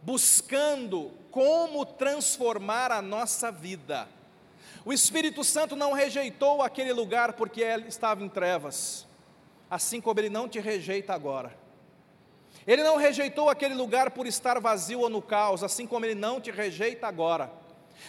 buscando 0.00 1.10
como 1.32 1.84
transformar 1.84 2.92
a 2.92 3.02
nossa 3.02 3.50
vida. 3.50 4.19
O 4.84 4.92
Espírito 4.92 5.44
Santo 5.44 5.76
não 5.76 5.92
rejeitou 5.92 6.62
aquele 6.62 6.92
lugar 6.92 7.34
porque 7.34 7.60
ele 7.60 7.88
estava 7.88 8.22
em 8.24 8.28
trevas, 8.28 9.06
assim 9.68 10.00
como 10.00 10.18
ele 10.20 10.30
não 10.30 10.48
te 10.48 10.58
rejeita 10.58 11.12
agora. 11.12 11.58
Ele 12.66 12.82
não 12.82 12.96
rejeitou 12.96 13.48
aquele 13.48 13.74
lugar 13.74 14.10
por 14.10 14.26
estar 14.26 14.58
vazio 14.60 15.00
ou 15.00 15.08
no 15.08 15.22
caos, 15.22 15.62
assim 15.62 15.86
como 15.86 16.04
ele 16.04 16.14
não 16.14 16.40
te 16.40 16.50
rejeita 16.50 17.06
agora. 17.06 17.50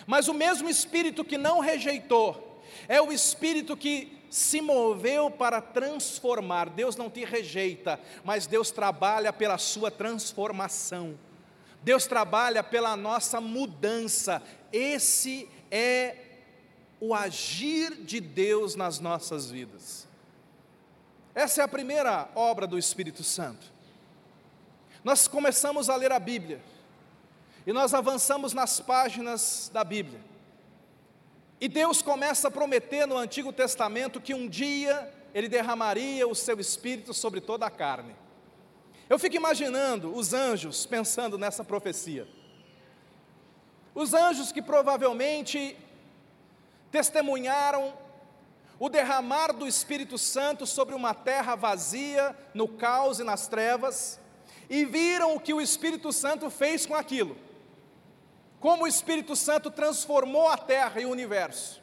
Mas 0.06 0.28
o 0.28 0.34
mesmo 0.34 0.70
Espírito 0.70 1.24
que 1.24 1.38
não 1.38 1.60
rejeitou, 1.60 2.62
é 2.88 3.02
o 3.02 3.12
Espírito 3.12 3.76
que 3.76 4.22
se 4.30 4.62
moveu 4.62 5.30
para 5.30 5.62
transformar. 5.62 6.70
Deus 6.70 6.96
não 6.96 7.10
te 7.10 7.26
rejeita, 7.26 8.00
mas 8.24 8.48
Deus 8.48 8.72
trabalha 8.72 9.34
pela 9.34 9.58
sua 9.58 9.92
transformação. 9.92 11.18
Deus 11.84 12.06
trabalha 12.06 12.64
pela 12.64 12.96
nossa 12.96 13.42
mudança. 13.42 14.42
Esse 14.72 15.50
é 15.70 16.31
o 17.02 17.16
agir 17.16 17.96
de 18.04 18.22
Deus 18.22 18.76
nas 18.76 19.00
nossas 19.00 19.50
vidas. 19.50 20.08
Essa 21.34 21.62
é 21.62 21.64
a 21.64 21.68
primeira 21.68 22.30
obra 22.36 22.68
do 22.68 22.78
Espírito 22.78 23.24
Santo. 23.24 23.66
Nós 25.04 25.28
começamos 25.28 25.90
a 25.90 25.96
ler 25.96 26.12
a 26.12 26.20
Bíblia, 26.20 26.62
e 27.66 27.74
nós 27.74 27.96
avançamos 27.96 28.54
nas 28.54 28.80
páginas 28.80 29.72
da 29.74 29.84
Bíblia. 29.84 30.22
E 31.60 31.68
Deus 31.68 32.04
começa 32.04 32.50
a 32.50 32.52
prometer 32.52 33.08
no 33.08 33.18
Antigo 33.18 33.52
Testamento 33.52 34.22
que 34.22 34.36
um 34.36 34.48
dia 34.48 35.12
Ele 35.34 35.50
derramaria 35.50 36.28
o 36.28 36.36
seu 36.36 36.60
Espírito 36.60 37.16
sobre 37.16 37.42
toda 37.42 37.66
a 37.66 37.72
carne. 37.72 38.16
Eu 39.10 39.18
fico 39.18 39.36
imaginando 39.36 40.16
os 40.16 40.34
anjos 40.34 40.86
pensando 40.86 41.38
nessa 41.38 41.64
profecia. 41.64 42.28
Os 43.94 44.14
anjos 44.14 44.52
que 44.52 44.62
provavelmente 44.62 45.76
testemunharam 46.92 47.94
o 48.80 48.90
derramar 48.90 49.54
do 49.54 49.68
Espírito 49.68 50.18
Santo 50.18 50.66
sobre 50.66 50.96
uma 50.96 51.14
terra 51.14 51.56
vazia, 51.56 52.36
no 52.54 52.68
caos 52.68 53.20
e 53.20 53.24
nas 53.24 53.48
trevas, 53.48 54.20
e 54.70 54.86
viram 54.86 55.36
o 55.36 55.40
que 55.40 55.54
o 55.54 55.62
Espírito 55.62 56.12
Santo 56.12 56.50
fez 56.50 56.86
com 56.86 56.96
aquilo. 56.96 57.38
Como 58.60 58.84
o 58.84 58.88
Espírito 58.88 59.36
Santo 59.36 59.72
transformou 59.72 60.48
a 60.48 60.58
terra 60.58 61.00
e 61.00 61.06
o 61.06 61.10
universo. 61.10 61.82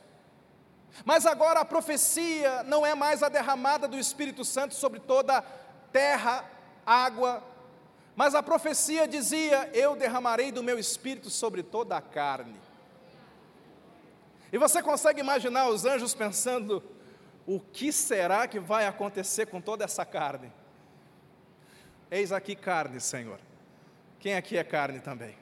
Mas 1.05 1.27
agora 1.27 1.61
a 1.61 1.65
profecia 1.65 2.63
não 2.65 2.85
é 2.85 2.95
mais 2.95 3.23
a 3.23 3.29
derramada 3.29 3.87
do 3.87 3.99
Espírito 3.99 4.45
Santo 4.45 4.75
sobre 4.75 5.01
toda 5.01 5.41
terra, 5.93 6.45
água, 6.85 7.43
mas 8.19 8.35
a 8.35 8.43
profecia 8.43 9.07
dizia: 9.07 9.71
Eu 9.73 9.95
derramarei 9.95 10.51
do 10.51 10.61
meu 10.61 10.77
espírito 10.77 11.31
sobre 11.31 11.63
toda 11.63 11.97
a 11.97 12.01
carne. 12.01 12.61
E 14.53 14.59
você 14.59 14.83
consegue 14.83 15.21
imaginar 15.21 15.69
os 15.69 15.85
anjos 15.85 16.15
pensando: 16.15 16.83
o 17.47 17.61
que 17.61 17.93
será 17.93 18.47
que 18.47 18.59
vai 18.59 18.87
acontecer 18.87 19.47
com 19.47 19.61
toda 19.61 19.85
essa 19.85 20.05
carne? 20.05 20.53
Eis 22.11 22.33
aqui 22.33 22.57
carne, 22.57 23.01
Senhor. 23.01 23.39
Quem 24.19 24.35
aqui 24.35 24.57
é 24.57 24.65
carne 24.65 25.01
também? 25.01 25.37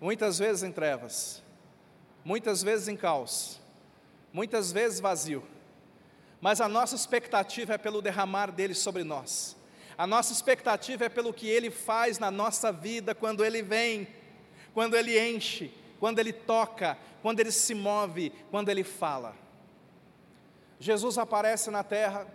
Muitas 0.00 0.38
vezes 0.38 0.62
em 0.62 0.72
trevas, 0.72 1.42
muitas 2.24 2.62
vezes 2.62 2.88
em 2.88 2.96
caos, 2.96 3.60
muitas 4.32 4.70
vezes 4.70 5.00
vazio, 5.00 5.42
mas 6.40 6.60
a 6.60 6.68
nossa 6.68 6.94
expectativa 6.94 7.74
é 7.74 7.78
pelo 7.78 8.02
derramar 8.02 8.50
dele 8.50 8.74
sobre 8.74 9.02
nós, 9.02 9.56
a 9.96 10.06
nossa 10.06 10.32
expectativa 10.32 11.06
é 11.06 11.08
pelo 11.08 11.32
que 11.32 11.48
ele 11.48 11.70
faz 11.70 12.18
na 12.18 12.30
nossa 12.30 12.70
vida 12.70 13.14
quando 13.14 13.44
ele 13.44 13.62
vem, 13.62 14.08
quando 14.74 14.94
ele 14.94 15.18
enche, 15.18 15.72
quando 16.04 16.18
ele 16.18 16.34
toca, 16.34 16.98
quando 17.22 17.40
ele 17.40 17.50
se 17.50 17.74
move, 17.74 18.30
quando 18.50 18.68
ele 18.68 18.84
fala. 18.84 19.34
Jesus 20.78 21.16
aparece 21.16 21.70
na 21.70 21.82
terra, 21.82 22.26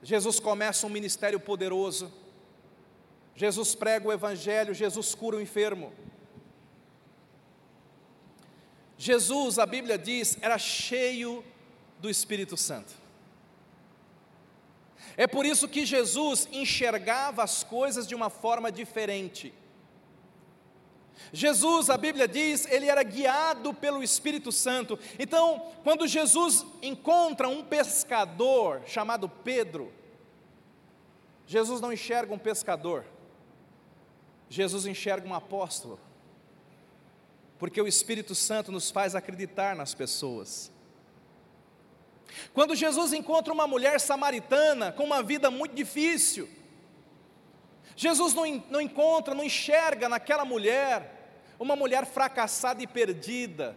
Jesus 0.00 0.38
começa 0.38 0.86
um 0.86 0.88
ministério 0.88 1.40
poderoso, 1.40 2.12
Jesus 3.34 3.74
prega 3.74 4.06
o 4.06 4.12
Evangelho, 4.12 4.72
Jesus 4.72 5.16
cura 5.16 5.36
o 5.36 5.40
enfermo. 5.40 5.92
Jesus, 8.96 9.58
a 9.58 9.66
Bíblia 9.66 9.98
diz, 9.98 10.38
era 10.40 10.58
cheio 10.58 11.44
do 11.98 12.08
Espírito 12.08 12.56
Santo. 12.56 12.94
É 15.16 15.26
por 15.26 15.44
isso 15.44 15.66
que 15.66 15.84
Jesus 15.84 16.48
enxergava 16.52 17.42
as 17.42 17.64
coisas 17.64 18.06
de 18.06 18.14
uma 18.14 18.30
forma 18.30 18.70
diferente. 18.70 19.52
Jesus, 21.32 21.90
a 21.90 21.96
Bíblia 21.96 22.26
diz, 22.26 22.66
ele 22.66 22.86
era 22.86 23.02
guiado 23.02 23.74
pelo 23.74 24.02
Espírito 24.02 24.50
Santo. 24.50 24.98
Então, 25.18 25.72
quando 25.82 26.06
Jesus 26.06 26.64
encontra 26.82 27.48
um 27.48 27.62
pescador 27.62 28.82
chamado 28.86 29.28
Pedro, 29.28 29.92
Jesus 31.46 31.80
não 31.80 31.92
enxerga 31.92 32.32
um 32.32 32.38
pescador, 32.38 33.04
Jesus 34.48 34.86
enxerga 34.86 35.28
um 35.28 35.34
apóstolo, 35.34 35.98
porque 37.58 37.80
o 37.80 37.88
Espírito 37.88 38.34
Santo 38.34 38.70
nos 38.70 38.90
faz 38.90 39.14
acreditar 39.14 39.74
nas 39.74 39.94
pessoas. 39.94 40.70
Quando 42.52 42.74
Jesus 42.74 43.12
encontra 43.12 43.52
uma 43.52 43.66
mulher 43.66 43.98
samaritana 44.00 44.92
com 44.92 45.04
uma 45.04 45.22
vida 45.22 45.50
muito 45.50 45.74
difícil, 45.74 46.48
Jesus 47.98 48.32
não, 48.32 48.44
não 48.70 48.80
encontra, 48.80 49.34
não 49.34 49.42
enxerga 49.42 50.08
naquela 50.08 50.44
mulher 50.44 51.34
uma 51.58 51.74
mulher 51.74 52.06
fracassada 52.06 52.80
e 52.80 52.86
perdida, 52.86 53.76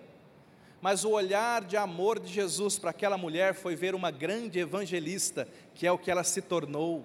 mas 0.79 1.03
o 1.03 1.09
olhar 1.09 1.63
de 1.63 1.75
amor 1.75 2.19
de 2.19 2.31
Jesus 2.31 2.77
para 2.77 2.91
aquela 2.91 3.17
mulher 3.17 3.55
foi 3.55 3.75
ver 3.75 3.95
uma 3.95 4.11
grande 4.11 4.59
evangelista, 4.59 5.47
que 5.73 5.87
é 5.87 5.91
o 5.91 5.97
que 5.97 6.11
ela 6.11 6.23
se 6.23 6.39
tornou. 6.39 7.03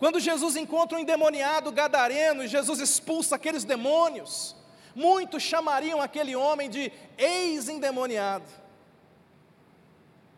Quando 0.00 0.18
Jesus 0.18 0.56
encontra 0.56 0.98
um 0.98 1.00
endemoniado 1.00 1.70
gadareno 1.70 2.42
e 2.42 2.48
Jesus 2.48 2.80
expulsa 2.80 3.36
aqueles 3.36 3.62
demônios, 3.62 4.56
muitos 4.96 5.44
chamariam 5.44 6.02
aquele 6.02 6.34
homem 6.34 6.68
de 6.68 6.90
ex-endemoniado. 7.16 8.50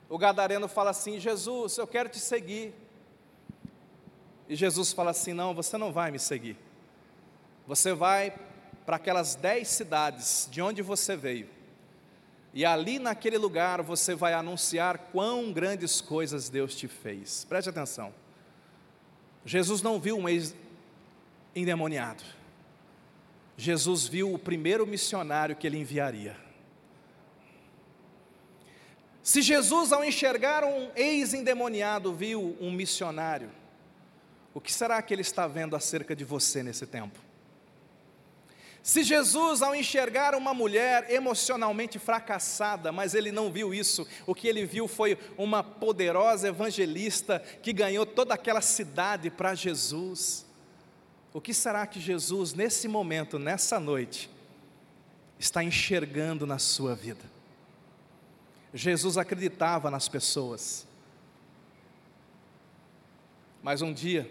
O 0.07 0.19
gadareno 0.19 0.69
fala 0.69 0.91
assim: 0.91 1.19
Jesus, 1.19 1.79
eu 1.79 1.87
quero 1.87 2.11
te 2.11 2.19
seguir. 2.19 2.75
E 4.50 4.57
Jesus 4.57 4.92
fala 4.92 5.12
assim: 5.12 5.33
Não, 5.33 5.54
você 5.54 5.78
não 5.78 5.92
vai 5.92 6.11
me 6.11 6.19
seguir. 6.19 6.57
Você 7.69 7.95
vai 7.95 8.35
para 8.85 8.97
aquelas 8.97 9.37
dez 9.37 9.69
cidades 9.69 10.49
de 10.50 10.61
onde 10.61 10.83
você 10.83 11.14
veio. 11.14 11.49
E 12.52 12.64
ali 12.64 12.99
naquele 12.99 13.38
lugar 13.38 13.80
você 13.80 14.12
vai 14.12 14.35
anunciar 14.35 14.99
quão 15.12 15.52
grandes 15.52 16.00
coisas 16.00 16.49
Deus 16.49 16.75
te 16.75 16.88
fez. 16.88 17.45
Preste 17.45 17.69
atenção. 17.69 18.12
Jesus 19.45 19.83
não 19.83 20.00
viu 20.00 20.19
um 20.19 20.28
ex-endemoniado. 20.28 22.25
Jesus 23.57 24.09
viu 24.09 24.35
o 24.35 24.38
primeiro 24.38 24.85
missionário 24.85 25.54
que 25.54 25.64
ele 25.64 25.78
enviaria. 25.78 26.37
Se 29.23 29.42
Jesus, 29.42 29.92
ao 29.92 30.04
enxergar 30.04 30.64
um 30.64 30.90
ex-endemoniado, 30.97 32.12
viu 32.12 32.57
um 32.61 32.73
missionário, 32.73 33.50
o 34.52 34.61
que 34.61 34.73
será 34.73 35.00
que 35.00 35.14
ele 35.14 35.23
está 35.23 35.47
vendo 35.47 35.76
acerca 35.76 36.14
de 36.14 36.25
você 36.25 36.62
nesse 36.62 36.87
tempo? 36.87 37.19
Se 38.83 39.02
Jesus, 39.02 39.61
ao 39.61 39.75
enxergar 39.75 40.35
uma 40.35 40.54
mulher 40.54 41.11
emocionalmente 41.11 41.99
fracassada, 41.99 42.90
mas 42.90 43.14
ele 43.14 43.30
não 43.30 43.52
viu 43.52 43.75
isso, 43.75 44.07
o 44.26 44.35
que 44.35 44.49
ele 44.49 44.64
viu 44.64 44.88
foi 44.88 45.19
uma 45.37 45.62
poderosa 45.62 46.49
evangelista 46.49 47.40
que 47.62 47.73
ganhou 47.73 48.07
toda 48.07 48.35
aquela 48.35 48.62
cidade 48.62 49.30
para 49.30 49.54
Jesus. 49.54 50.47
O 51.32 51.41
que 51.41 51.52
será 51.52 51.86
que 51.86 52.00
Jesus, 52.00 52.54
nesse 52.54 52.89
momento, 52.89 53.39
nessa 53.39 53.78
noite, 53.78 54.30
está 55.39 55.63
enxergando 55.63 56.47
na 56.47 56.58
sua 56.58 56.95
vida? 56.95 57.25
Jesus 58.73 59.19
acreditava 59.19 59.91
nas 59.91 60.08
pessoas, 60.08 60.86
mas 63.63 63.82
um 63.82 63.93
dia, 63.93 64.30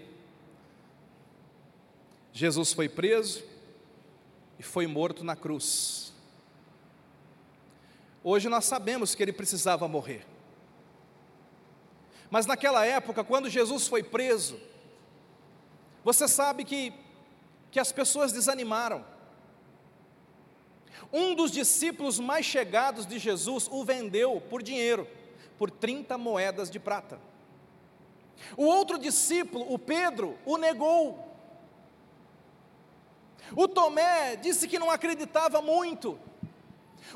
Jesus 2.40 2.72
foi 2.72 2.88
preso, 2.88 3.44
e 4.58 4.64
foi 4.64 4.88
morto 4.88 5.26
na 5.26 5.36
cruz. 5.36 6.14
Hoje 8.24 8.48
nós 8.48 8.64
sabemos 8.64 9.14
que 9.14 9.22
ele 9.22 9.34
precisava 9.34 9.90
morrer. 9.90 10.26
Mas 12.32 12.46
naquela 12.46 12.86
época, 12.86 13.26
quando 13.26 13.50
Jesus 13.50 13.90
foi 13.90 14.02
preso, 14.02 14.58
você 16.02 16.30
sabe 16.30 16.64
que, 16.64 16.94
que 17.72 17.78
as 17.80 17.92
pessoas 17.92 18.32
desanimaram. 18.32 19.06
Um 21.12 21.36
dos 21.36 21.52
discípulos 21.52 22.22
mais 22.22 22.46
chegados 22.46 23.06
de 23.06 23.20
Jesus 23.20 23.68
o 23.70 23.84
vendeu 23.84 24.40
por 24.50 24.64
dinheiro, 24.64 25.06
por 25.58 25.70
30 25.70 26.18
moedas 26.18 26.72
de 26.72 26.80
prata. 26.80 27.20
O 28.56 28.64
outro 28.64 28.98
discípulo, 28.98 29.66
o 29.74 29.78
Pedro, 29.78 30.38
o 30.46 30.56
negou. 30.56 31.29
O 33.56 33.68
Tomé 33.68 34.36
disse 34.36 34.68
que 34.68 34.80
não 34.80 34.92
acreditava 34.92 35.62
muito. 35.62 36.20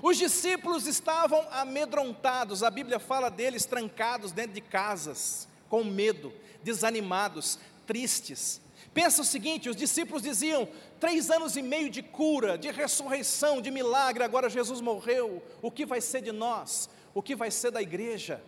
Os 0.02 0.18
discípulos 0.18 0.88
estavam 0.88 1.46
amedrontados, 1.52 2.64
a 2.64 2.70
Bíblia 2.70 3.00
fala 3.00 3.30
deles 3.30 3.66
trancados 3.66 4.32
dentro 4.32 4.54
de 4.54 4.62
casas, 4.62 5.48
com 5.70 5.84
medo, 5.84 6.34
desanimados, 6.64 7.60
tristes. 7.86 8.62
Pensa 8.94 9.22
o 9.22 9.26
seguinte: 9.26 9.70
os 9.70 9.76
discípulos 9.76 10.22
diziam, 10.22 10.68
três 11.00 11.30
anos 11.30 11.56
e 11.56 11.62
meio 11.62 11.90
de 11.90 12.02
cura, 12.02 12.58
de 12.58 12.72
ressurreição, 12.72 13.62
de 13.62 13.72
milagre, 13.72 14.24
agora 14.24 14.50
Jesus 14.50 14.82
morreu, 14.82 15.44
o 15.62 15.70
que 15.70 15.86
vai 15.86 16.02
ser 16.02 16.22
de 16.22 16.32
nós? 16.32 16.90
O 17.14 17.22
que 17.22 17.36
vai 17.36 17.52
ser 17.52 17.72
da 17.72 17.82
igreja? 17.82 18.42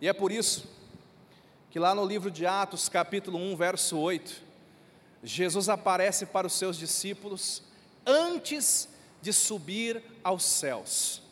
E 0.00 0.08
é 0.08 0.12
por 0.12 0.30
isso 0.30 0.68
que 1.70 1.78
lá 1.78 1.94
no 1.94 2.04
livro 2.04 2.30
de 2.30 2.46
Atos, 2.46 2.88
capítulo 2.88 3.36
1, 3.36 3.56
verso 3.56 3.98
8, 3.98 4.42
Jesus 5.24 5.70
aparece 5.70 6.26
para 6.26 6.46
os 6.46 6.52
seus 6.52 6.76
discípulos 6.76 7.62
antes 8.06 8.88
de 9.22 9.32
subir 9.32 10.02
aos 10.22 10.44
céus. 10.44 11.22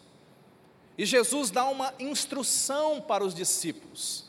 E 0.97 1.05
Jesus 1.05 1.51
dá 1.51 1.67
uma 1.67 1.93
instrução 1.99 3.01
para 3.01 3.23
os 3.23 3.35
discípulos. 3.35 4.25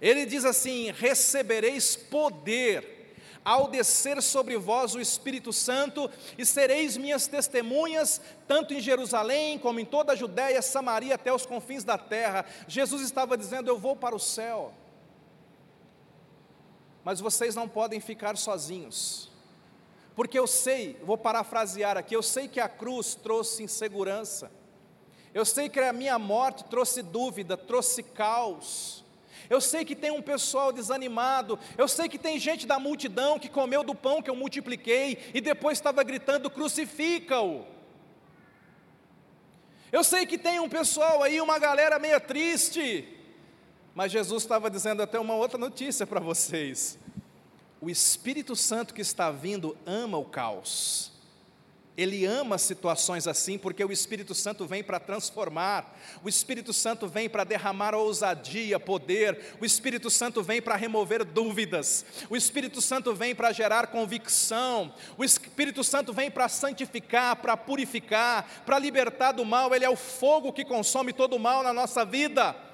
Ele 0.00 0.24
diz 0.24 0.44
assim: 0.44 0.90
Recebereis 0.92 1.94
poder 1.94 2.96
ao 3.44 3.68
descer 3.68 4.20
sobre 4.22 4.56
vós 4.56 4.94
o 4.94 5.00
Espírito 5.00 5.52
Santo, 5.52 6.10
e 6.36 6.44
sereis 6.44 6.96
minhas 6.96 7.26
testemunhas, 7.26 8.20
tanto 8.48 8.74
em 8.74 8.80
Jerusalém, 8.80 9.58
como 9.58 9.78
em 9.78 9.84
toda 9.84 10.14
a 10.14 10.16
Judéia, 10.16 10.60
Samaria, 10.60 11.14
até 11.14 11.32
os 11.32 11.46
confins 11.46 11.84
da 11.84 11.98
terra. 11.98 12.44
Jesus 12.66 13.02
estava 13.02 13.36
dizendo: 13.36 13.68
Eu 13.68 13.78
vou 13.78 13.94
para 13.94 14.16
o 14.16 14.20
céu 14.20 14.72
mas 17.06 17.20
vocês 17.20 17.54
não 17.54 17.68
podem 17.68 18.00
ficar 18.00 18.36
sozinhos. 18.36 19.30
Porque 20.16 20.36
eu 20.36 20.44
sei, 20.44 21.00
vou 21.04 21.16
parafrasear 21.16 21.96
aqui, 21.96 22.16
eu 22.16 22.22
sei 22.22 22.48
que 22.48 22.58
a 22.58 22.68
cruz 22.68 23.14
trouxe 23.14 23.62
insegurança. 23.62 24.50
Eu 25.32 25.44
sei 25.44 25.68
que 25.68 25.78
a 25.78 25.92
minha 25.92 26.18
morte 26.18 26.64
trouxe 26.64 27.02
dúvida, 27.02 27.56
trouxe 27.56 28.02
caos. 28.02 29.04
Eu 29.48 29.60
sei 29.60 29.84
que 29.84 29.94
tem 29.94 30.10
um 30.10 30.20
pessoal 30.20 30.72
desanimado. 30.72 31.56
Eu 31.78 31.86
sei 31.86 32.08
que 32.08 32.18
tem 32.18 32.40
gente 32.40 32.66
da 32.66 32.80
multidão 32.80 33.38
que 33.38 33.48
comeu 33.48 33.84
do 33.84 33.94
pão 33.94 34.20
que 34.20 34.28
eu 34.28 34.34
multipliquei 34.34 35.30
e 35.32 35.40
depois 35.40 35.78
estava 35.78 36.02
gritando: 36.02 36.50
crucifica-o. 36.50 37.64
Eu 39.92 40.02
sei 40.02 40.26
que 40.26 40.36
tem 40.36 40.58
um 40.58 40.68
pessoal 40.68 41.22
aí, 41.22 41.40
uma 41.40 41.60
galera 41.60 42.00
meio 42.00 42.20
triste. 42.20 43.15
Mas 43.96 44.12
Jesus 44.12 44.42
estava 44.42 44.70
dizendo 44.70 45.02
até 45.02 45.18
uma 45.18 45.34
outra 45.34 45.56
notícia 45.56 46.06
para 46.06 46.20
vocês. 46.20 46.98
O 47.80 47.88
Espírito 47.88 48.54
Santo 48.54 48.92
que 48.92 49.00
está 49.00 49.30
vindo 49.30 49.74
ama 49.86 50.18
o 50.18 50.24
caos. 50.26 51.10
Ele 51.96 52.26
ama 52.26 52.58
situações 52.58 53.26
assim, 53.26 53.56
porque 53.56 53.82
o 53.82 53.90
Espírito 53.90 54.34
Santo 54.34 54.66
vem 54.66 54.84
para 54.84 55.00
transformar, 55.00 55.98
o 56.22 56.28
Espírito 56.28 56.74
Santo 56.74 57.08
vem 57.08 57.26
para 57.26 57.42
derramar 57.42 57.94
ousadia, 57.94 58.78
poder, 58.78 59.56
o 59.62 59.64
Espírito 59.64 60.10
Santo 60.10 60.42
vem 60.42 60.60
para 60.60 60.76
remover 60.76 61.24
dúvidas, 61.24 62.04
o 62.28 62.36
Espírito 62.36 62.82
Santo 62.82 63.14
vem 63.14 63.34
para 63.34 63.50
gerar 63.50 63.86
convicção, 63.86 64.92
o 65.16 65.24
Espírito 65.24 65.82
Santo 65.82 66.12
vem 66.12 66.30
para 66.30 66.50
santificar, 66.50 67.36
para 67.36 67.56
purificar, 67.56 68.46
para 68.66 68.78
libertar 68.78 69.32
do 69.32 69.42
mal, 69.46 69.74
ele 69.74 69.86
é 69.86 69.90
o 69.90 69.96
fogo 69.96 70.52
que 70.52 70.66
consome 70.66 71.14
todo 71.14 71.36
o 71.36 71.40
mal 71.40 71.62
na 71.62 71.72
nossa 71.72 72.04
vida. 72.04 72.65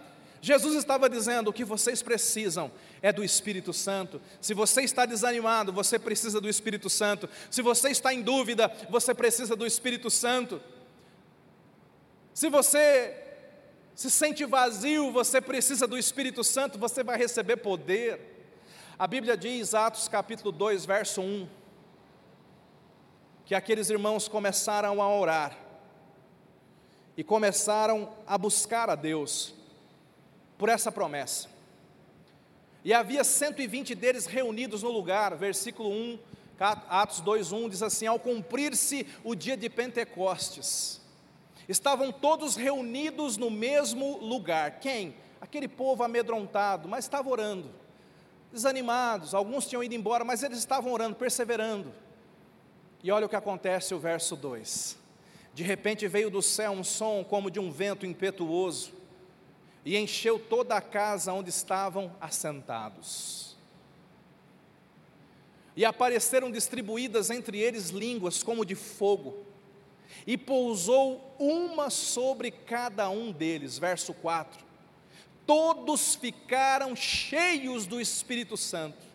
Jesus 0.42 0.74
estava 0.74 1.08
dizendo: 1.08 1.48
o 1.48 1.52
que 1.52 1.64
vocês 1.64 2.02
precisam 2.02 2.72
é 3.00 3.12
do 3.12 3.22
Espírito 3.22 3.72
Santo. 3.72 4.20
Se 4.40 4.52
você 4.52 4.82
está 4.82 5.06
desanimado, 5.06 5.72
você 5.72 6.00
precisa 6.00 6.40
do 6.40 6.48
Espírito 6.48 6.90
Santo. 6.90 7.28
Se 7.48 7.62
você 7.62 7.90
está 7.90 8.12
em 8.12 8.20
dúvida, 8.20 8.70
você 8.90 9.14
precisa 9.14 9.54
do 9.54 9.64
Espírito 9.64 10.10
Santo. 10.10 10.60
Se 12.34 12.50
você 12.50 13.16
se 13.94 14.10
sente 14.10 14.44
vazio, 14.44 15.12
você 15.12 15.40
precisa 15.40 15.86
do 15.86 15.96
Espírito 15.96 16.42
Santo, 16.42 16.76
você 16.76 17.04
vai 17.04 17.16
receber 17.16 17.58
poder. 17.58 18.20
A 18.98 19.06
Bíblia 19.06 19.36
diz, 19.36 19.74
Atos 19.74 20.08
capítulo 20.08 20.50
2, 20.50 20.84
verso 20.84 21.20
1, 21.20 21.48
que 23.44 23.54
aqueles 23.54 23.90
irmãos 23.90 24.26
começaram 24.26 25.00
a 25.00 25.08
orar 25.08 25.56
e 27.16 27.22
começaram 27.22 28.12
a 28.26 28.36
buscar 28.36 28.90
a 28.90 28.96
Deus 28.96 29.61
por 30.62 30.68
essa 30.68 30.92
promessa. 30.92 31.48
E 32.84 32.94
havia 32.94 33.24
120 33.24 33.96
deles 33.96 34.26
reunidos 34.26 34.80
no 34.84 34.92
lugar, 34.92 35.34
versículo 35.34 35.90
1, 35.90 36.20
Atos 36.88 37.20
2:1 37.20 37.68
diz 37.68 37.82
assim: 37.82 38.06
Ao 38.06 38.16
cumprir-se 38.16 39.04
o 39.24 39.34
dia 39.34 39.56
de 39.56 39.68
Pentecostes, 39.68 41.00
estavam 41.68 42.12
todos 42.12 42.54
reunidos 42.54 43.36
no 43.36 43.50
mesmo 43.50 44.18
lugar. 44.18 44.78
Quem? 44.78 45.16
Aquele 45.40 45.66
povo 45.66 46.04
amedrontado, 46.04 46.88
mas 46.88 47.06
estava 47.06 47.28
orando, 47.28 47.68
desanimados. 48.52 49.34
Alguns 49.34 49.66
tinham 49.66 49.82
ido 49.82 49.96
embora, 49.96 50.24
mas 50.24 50.44
eles 50.44 50.58
estavam 50.58 50.92
orando, 50.92 51.16
perseverando. 51.16 51.92
E 53.02 53.10
olha 53.10 53.26
o 53.26 53.28
que 53.28 53.34
acontece, 53.34 53.96
o 53.96 53.98
verso 53.98 54.36
2: 54.36 54.96
De 55.54 55.64
repente 55.64 56.06
veio 56.06 56.30
do 56.30 56.40
céu 56.40 56.70
um 56.70 56.84
som 56.84 57.24
como 57.24 57.50
de 57.50 57.58
um 57.58 57.68
vento 57.68 58.06
impetuoso, 58.06 59.01
e 59.84 59.96
encheu 59.96 60.38
toda 60.38 60.76
a 60.76 60.80
casa 60.80 61.32
onde 61.32 61.50
estavam 61.50 62.14
assentados 62.20 63.52
e 65.76 65.84
apareceram 65.84 66.50
distribuídas 66.50 67.30
entre 67.30 67.58
eles 67.58 67.90
línguas 67.90 68.42
como 68.42 68.64
de 68.64 68.74
fogo, 68.74 69.46
e 70.26 70.36
pousou 70.36 71.34
uma 71.38 71.90
sobre 71.90 72.50
cada 72.50 73.08
um 73.08 73.32
deles. 73.32 73.78
Verso 73.78 74.12
4. 74.14 74.62
Todos 75.46 76.14
ficaram 76.14 76.94
cheios 76.94 77.86
do 77.86 78.00
Espírito 78.00 78.56
Santo 78.56 79.10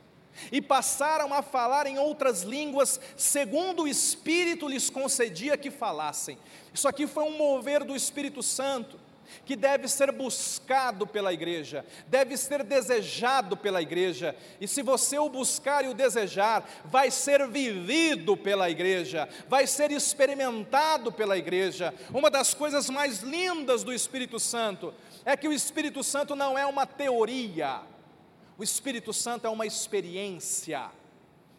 e 0.52 0.62
passaram 0.62 1.34
a 1.34 1.42
falar 1.42 1.88
em 1.88 1.98
outras 1.98 2.42
línguas, 2.42 3.00
segundo 3.16 3.84
o 3.84 3.88
Espírito 3.88 4.68
lhes 4.68 4.90
concedia 4.90 5.58
que 5.58 5.72
falassem. 5.72 6.38
Isso 6.74 6.88
aqui 6.88 7.08
foi 7.08 7.24
um 7.24 7.38
mover 7.38 7.84
do 7.86 7.96
Espírito 7.96 8.44
Santo 8.44 9.00
que 9.46 9.56
deve 9.56 9.88
ser 9.88 10.12
buscado 10.12 11.06
pela 11.06 11.34
igreja, 11.34 11.86
deve 12.08 12.38
ser 12.38 12.64
desejado 12.64 13.56
pela 13.56 13.82
igreja, 13.82 14.36
e 14.60 14.68
se 14.68 14.82
você 14.82 15.18
o 15.20 15.30
buscar 15.30 15.86
e 15.86 15.90
o 15.90 15.94
desejar, 15.94 16.68
vai 16.86 17.12
ser 17.12 17.48
vivido 17.48 18.36
pela 18.36 18.70
igreja, 18.70 19.28
vai 19.48 19.68
ser 19.68 19.92
experimentado 19.92 21.12
pela 21.12 21.38
igreja. 21.38 21.94
Uma 22.14 22.30
das 22.30 22.54
coisas 22.54 22.90
mais 22.90 23.22
lindas 23.22 23.84
do 23.84 23.94
Espírito 23.94 24.40
Santo 24.40 24.94
é 25.26 25.36
que 25.36 25.48
o 25.48 25.54
Espírito 25.54 26.04
Santo 26.04 26.36
não 26.36 26.58
é 26.58 26.66
uma 26.66 26.86
teoria, 26.86 27.82
o 28.58 28.64
Espírito 28.64 29.14
Santo 29.14 29.46
é 29.46 29.50
uma 29.50 29.66
experiência. 29.66 30.90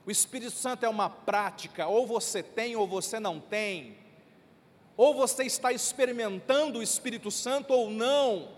O 0.05 0.11
Espírito 0.11 0.53
Santo 0.53 0.87
é 0.87 0.89
uma 0.89 1.11
prática, 1.11 1.87
ou 1.87 2.07
você 2.07 2.43
tem 2.43 2.75
ou 2.75 2.89
você 2.89 3.21
não 3.21 3.39
tem 3.39 4.08
ou 4.99 5.15
você 5.15 5.45
está 5.45 5.73
experimentando 5.73 6.81
o 6.81 6.83
Espírito 6.83 7.31
Santo 7.31 7.73
ou 7.73 7.89
não. 7.89 8.49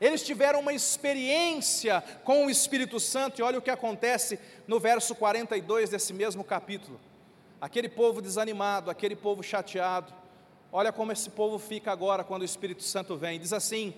Eles 0.00 0.22
tiveram 0.22 0.58
uma 0.58 0.72
experiência 0.72 2.02
com 2.24 2.44
o 2.44 2.50
Espírito 2.50 2.98
Santo, 2.98 3.38
e 3.38 3.42
olha 3.42 3.58
o 3.58 3.62
que 3.62 3.70
acontece 3.70 4.40
no 4.66 4.80
verso 4.80 5.14
42 5.14 5.88
desse 5.88 6.12
mesmo 6.12 6.42
capítulo. 6.42 7.00
Aquele 7.60 7.88
povo 7.88 8.20
desanimado, 8.20 8.90
aquele 8.90 9.14
povo 9.14 9.40
chateado, 9.40 10.12
olha 10.72 10.92
como 10.92 11.12
esse 11.12 11.30
povo 11.30 11.60
fica 11.60 11.92
agora 11.92 12.24
quando 12.24 12.42
o 12.42 12.44
Espírito 12.44 12.82
Santo 12.82 13.16
vem. 13.16 13.38
Diz 13.38 13.52
assim: 13.52 13.94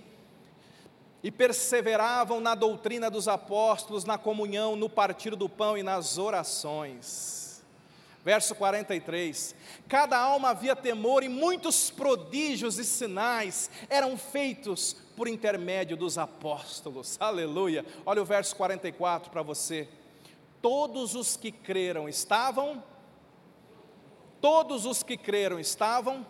e 1.23 1.31
perseveravam 1.31 2.41
na 2.41 2.55
doutrina 2.55 3.11
dos 3.11 3.27
apóstolos, 3.27 4.05
na 4.05 4.19
comunhão, 4.19 4.77
no 4.77 4.89
partir 4.89 5.35
do 5.35 5.49
pão 5.49 5.79
e 5.79 5.83
nas 5.83 6.19
orações. 6.19 7.48
Verso 8.25 8.55
43: 8.55 9.55
Cada 9.89 10.19
alma 10.19 10.51
havia 10.51 10.75
temor 10.75 11.23
e 11.23 11.29
muitos 11.29 11.91
prodígios 11.91 12.79
e 12.79 12.85
sinais 12.85 13.71
eram 13.89 14.19
feitos 14.19 14.95
por 15.17 15.29
intermédio 15.29 15.97
dos 15.97 16.19
apóstolos. 16.19 17.17
Aleluia. 17.21 17.85
Olha 18.05 18.23
o 18.23 18.25
verso 18.25 18.55
44 18.57 19.31
para 19.31 19.43
você. 19.43 19.89
Todos 20.61 21.15
os 21.15 21.37
que 21.37 21.53
creram 21.53 22.09
estavam 22.09 22.83
Todos 24.41 24.87
os 24.87 25.03
que 25.03 25.17
creram 25.17 25.59
estavam 25.59 26.27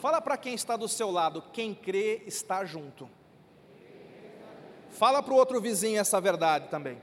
Fala 0.00 0.20
para 0.20 0.36
quem 0.36 0.54
está 0.54 0.76
do 0.76 0.88
seu 0.88 1.10
lado, 1.10 1.44
quem 1.52 1.74
crê 1.74 2.22
está 2.26 2.64
junto. 2.64 3.08
Fala 4.88 5.22
para 5.22 5.34
o 5.34 5.36
outro 5.36 5.60
vizinho 5.60 6.00
essa 6.00 6.18
verdade 6.20 6.68
também 6.68 6.98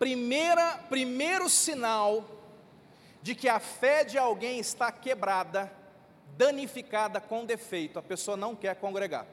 primeira, 0.00 0.78
primeiro 0.88 1.46
sinal 1.50 2.24
de 3.20 3.34
que 3.34 3.50
a 3.50 3.60
fé 3.60 4.02
de 4.02 4.16
alguém 4.16 4.58
está 4.58 4.90
quebrada, 4.90 5.70
danificada, 6.38 7.20
com 7.20 7.44
defeito, 7.44 7.98
a 7.98 8.02
pessoa 8.02 8.34
não 8.34 8.56
quer 8.56 8.76
congregar. 8.76 9.26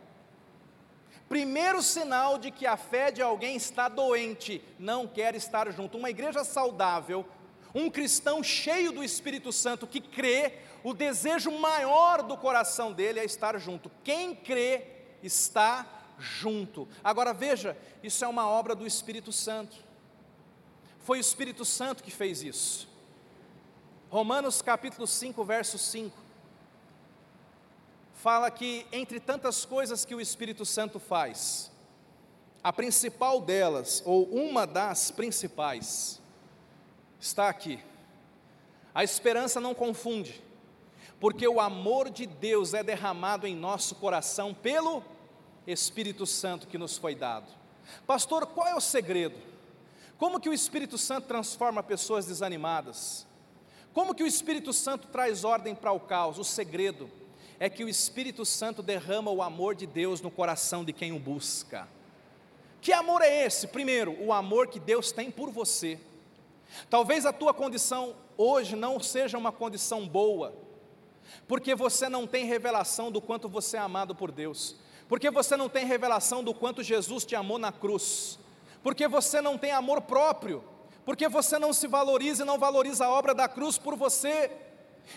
Primeiro 1.30 1.82
sinal 1.82 2.38
de 2.38 2.52
que 2.52 2.66
a 2.66 2.76
fé 2.76 3.12
de 3.12 3.22
alguém 3.22 3.56
está 3.56 3.88
doente, 3.88 4.62
não 4.78 5.08
quer 5.08 5.36
estar 5.36 5.72
junto. 5.72 5.98
Uma 5.98 6.10
igreja 6.10 6.44
saudável, 6.44 7.26
um 7.74 7.90
cristão 7.90 8.44
cheio 8.44 8.92
do 8.92 9.02
Espírito 9.02 9.54
Santo 9.54 9.88
que 9.88 10.02
crê, 10.02 10.56
o 10.84 10.94
desejo 10.94 11.50
maior 11.50 12.22
do 12.22 12.36
coração 12.36 12.92
dele 12.92 13.22
é 13.22 13.26
estar 13.26 13.58
junto. 13.58 13.90
Quem 14.04 14.36
crê 14.36 14.84
está 15.24 15.86
junto. 16.20 16.90
Agora 17.02 17.34
veja, 17.34 17.78
isso 18.04 18.26
é 18.26 18.28
uma 18.28 18.50
obra 18.50 18.76
do 18.76 18.86
Espírito 18.86 19.32
Santo. 19.32 19.87
Foi 21.08 21.20
o 21.20 21.22
Espírito 21.22 21.64
Santo 21.64 22.04
que 22.04 22.12
fez 22.12 22.44
isso. 22.44 22.86
Romanos 24.10 24.62
capítulo 24.62 25.08
5, 25.08 25.42
verso 25.46 25.78
5. 25.78 26.14
Fala 28.16 28.52
que 28.52 28.86
entre 28.92 29.18
tantas 29.18 29.64
coisas 29.64 30.04
que 30.04 30.14
o 30.14 30.20
Espírito 30.20 30.66
Santo 30.66 31.00
faz, 31.00 31.72
a 32.62 32.74
principal 32.74 33.40
delas, 33.40 34.04
ou 34.06 34.26
uma 34.26 34.68
das 34.68 35.10
principais, 35.10 36.22
está 37.22 37.48
aqui. 37.48 37.80
A 38.94 39.02
esperança 39.02 39.62
não 39.62 39.74
confunde, 39.74 40.44
porque 41.22 41.48
o 41.48 41.62
amor 41.62 42.10
de 42.10 42.26
Deus 42.26 42.74
é 42.74 42.84
derramado 42.84 43.48
em 43.48 43.56
nosso 43.56 43.96
coração 43.96 44.54
pelo 44.54 45.02
Espírito 45.66 46.26
Santo 46.26 46.68
que 46.68 46.78
nos 46.78 46.98
foi 46.98 47.16
dado. 47.16 47.50
Pastor, 48.06 48.46
qual 48.48 48.68
é 48.68 48.76
o 48.76 48.82
segredo? 48.82 49.57
Como 50.18 50.40
que 50.40 50.50
o 50.50 50.54
Espírito 50.54 50.98
Santo 50.98 51.28
transforma 51.28 51.84
pessoas 51.84 52.26
desanimadas? 52.26 53.28
Como 53.94 54.16
que 54.16 54.24
o 54.24 54.28
Espírito 54.28 54.74
Santo 54.74 55.08
traz 55.08 55.44
ordem 55.44 55.76
para 55.76 55.92
o 55.92 56.00
caos? 56.00 56.40
O 56.40 56.44
segredo 56.44 57.10
é 57.60 57.70
que 57.70 57.84
o 57.84 57.90
Espírito 57.90 58.44
Santo 58.46 58.82
derrama 58.82 59.30
o 59.30 59.42
amor 59.42 59.76
de 59.76 59.86
Deus 59.86 60.22
no 60.22 60.32
coração 60.32 60.84
de 60.84 60.92
quem 60.92 61.12
o 61.12 61.20
busca. 61.20 61.88
Que 62.82 62.94
amor 62.94 63.22
é 63.22 63.46
esse? 63.46 63.68
Primeiro, 63.68 64.16
o 64.24 64.34
amor 64.34 64.68
que 64.68 64.80
Deus 64.80 65.12
tem 65.12 65.30
por 65.30 65.52
você. 65.52 66.00
Talvez 66.90 67.26
a 67.26 67.34
tua 67.34 67.54
condição 67.54 68.16
hoje 68.38 68.76
não 68.76 69.00
seja 69.00 69.38
uma 69.38 69.52
condição 69.52 70.08
boa, 70.08 70.54
porque 71.48 71.76
você 71.76 72.10
não 72.10 72.28
tem 72.28 72.46
revelação 72.46 73.12
do 73.12 73.22
quanto 73.22 73.48
você 73.48 73.78
é 73.78 73.80
amado 73.80 74.14
por 74.14 74.32
Deus, 74.32 74.76
porque 75.08 75.30
você 75.30 75.56
não 75.56 75.70
tem 75.70 75.86
revelação 75.86 76.44
do 76.44 76.54
quanto 76.54 76.84
Jesus 76.84 77.26
te 77.26 77.36
amou 77.36 77.58
na 77.58 77.72
cruz 77.72 78.38
porque 78.84 79.08
você 79.08 79.42
não 79.42 79.58
tem 79.58 79.72
amor 79.72 80.02
próprio, 80.02 80.64
porque 81.06 81.28
você 81.28 81.58
não 81.58 81.74
se 81.74 81.88
valoriza 81.88 82.44
e 82.44 82.46
não 82.46 82.58
valoriza 82.58 83.06
a 83.06 83.10
obra 83.10 83.34
da 83.34 83.48
cruz 83.48 83.78
por 83.78 83.96
você. 83.96 84.52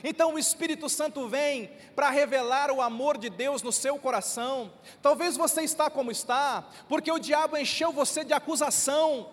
Então 0.04 0.34
o 0.34 0.38
Espírito 0.38 0.88
Santo 0.88 1.26
vem 1.28 1.70
para 1.94 2.10
revelar 2.10 2.70
o 2.70 2.80
amor 2.80 3.18
de 3.18 3.28
Deus 3.28 3.62
no 3.62 3.72
seu 3.72 3.98
coração. 3.98 4.72
Talvez 5.02 5.36
você 5.36 5.62
está 5.62 5.90
como 5.90 6.10
está, 6.10 6.64
porque 6.88 7.10
o 7.10 7.18
diabo 7.18 7.56
encheu 7.56 7.92
você 7.92 8.24
de 8.24 8.32
acusação. 8.32 9.28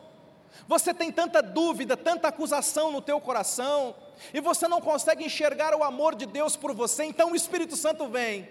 Você 0.68 0.94
tem 0.94 1.12
tanta 1.12 1.42
dúvida, 1.42 1.96
tanta 1.96 2.28
acusação 2.28 2.92
no 2.92 3.02
teu 3.02 3.22
coração, 3.22 3.96
e 4.34 4.42
você 4.42 4.68
não 4.68 4.82
consegue 4.82 5.24
enxergar 5.24 5.76
o 5.76 5.84
amor 5.84 6.16
de 6.16 6.26
Deus 6.26 6.56
por 6.56 6.74
você. 6.74 7.04
Então 7.04 7.32
o 7.32 7.36
Espírito 7.36 7.76
Santo 7.76 8.08
vem 8.08 8.50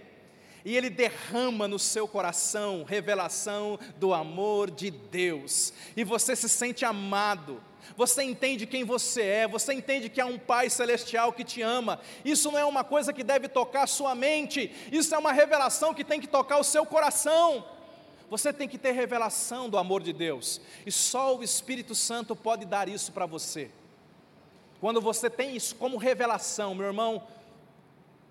e 0.66 0.76
Ele 0.76 0.90
derrama 0.90 1.68
no 1.68 1.78
seu 1.78 2.08
coração 2.08 2.82
revelação 2.82 3.78
do 3.98 4.12
amor 4.12 4.68
de 4.68 4.90
Deus, 4.90 5.72
e 5.96 6.02
você 6.02 6.34
se 6.34 6.48
sente 6.48 6.84
amado, 6.84 7.62
você 7.96 8.24
entende 8.24 8.66
quem 8.66 8.82
você 8.82 9.22
é, 9.22 9.46
você 9.46 9.72
entende 9.72 10.08
que 10.08 10.20
há 10.20 10.26
um 10.26 10.36
Pai 10.36 10.68
Celestial 10.68 11.32
que 11.32 11.44
te 11.44 11.62
ama. 11.62 12.00
Isso 12.24 12.50
não 12.50 12.58
é 12.58 12.64
uma 12.64 12.82
coisa 12.82 13.12
que 13.12 13.22
deve 13.22 13.46
tocar 13.46 13.84
a 13.84 13.86
sua 13.86 14.12
mente, 14.12 14.74
isso 14.90 15.14
é 15.14 15.18
uma 15.18 15.30
revelação 15.30 15.94
que 15.94 16.02
tem 16.02 16.20
que 16.20 16.26
tocar 16.26 16.58
o 16.58 16.64
seu 16.64 16.84
coração. 16.84 17.64
Você 18.28 18.52
tem 18.52 18.66
que 18.66 18.76
ter 18.76 18.90
revelação 18.90 19.70
do 19.70 19.78
amor 19.78 20.02
de 20.02 20.12
Deus, 20.12 20.60
e 20.84 20.90
só 20.90 21.36
o 21.36 21.44
Espírito 21.44 21.94
Santo 21.94 22.34
pode 22.34 22.64
dar 22.64 22.88
isso 22.88 23.12
para 23.12 23.24
você. 23.24 23.70
Quando 24.80 25.00
você 25.00 25.30
tem 25.30 25.54
isso 25.54 25.76
como 25.76 25.96
revelação, 25.96 26.74
meu 26.74 26.88
irmão, 26.88 27.22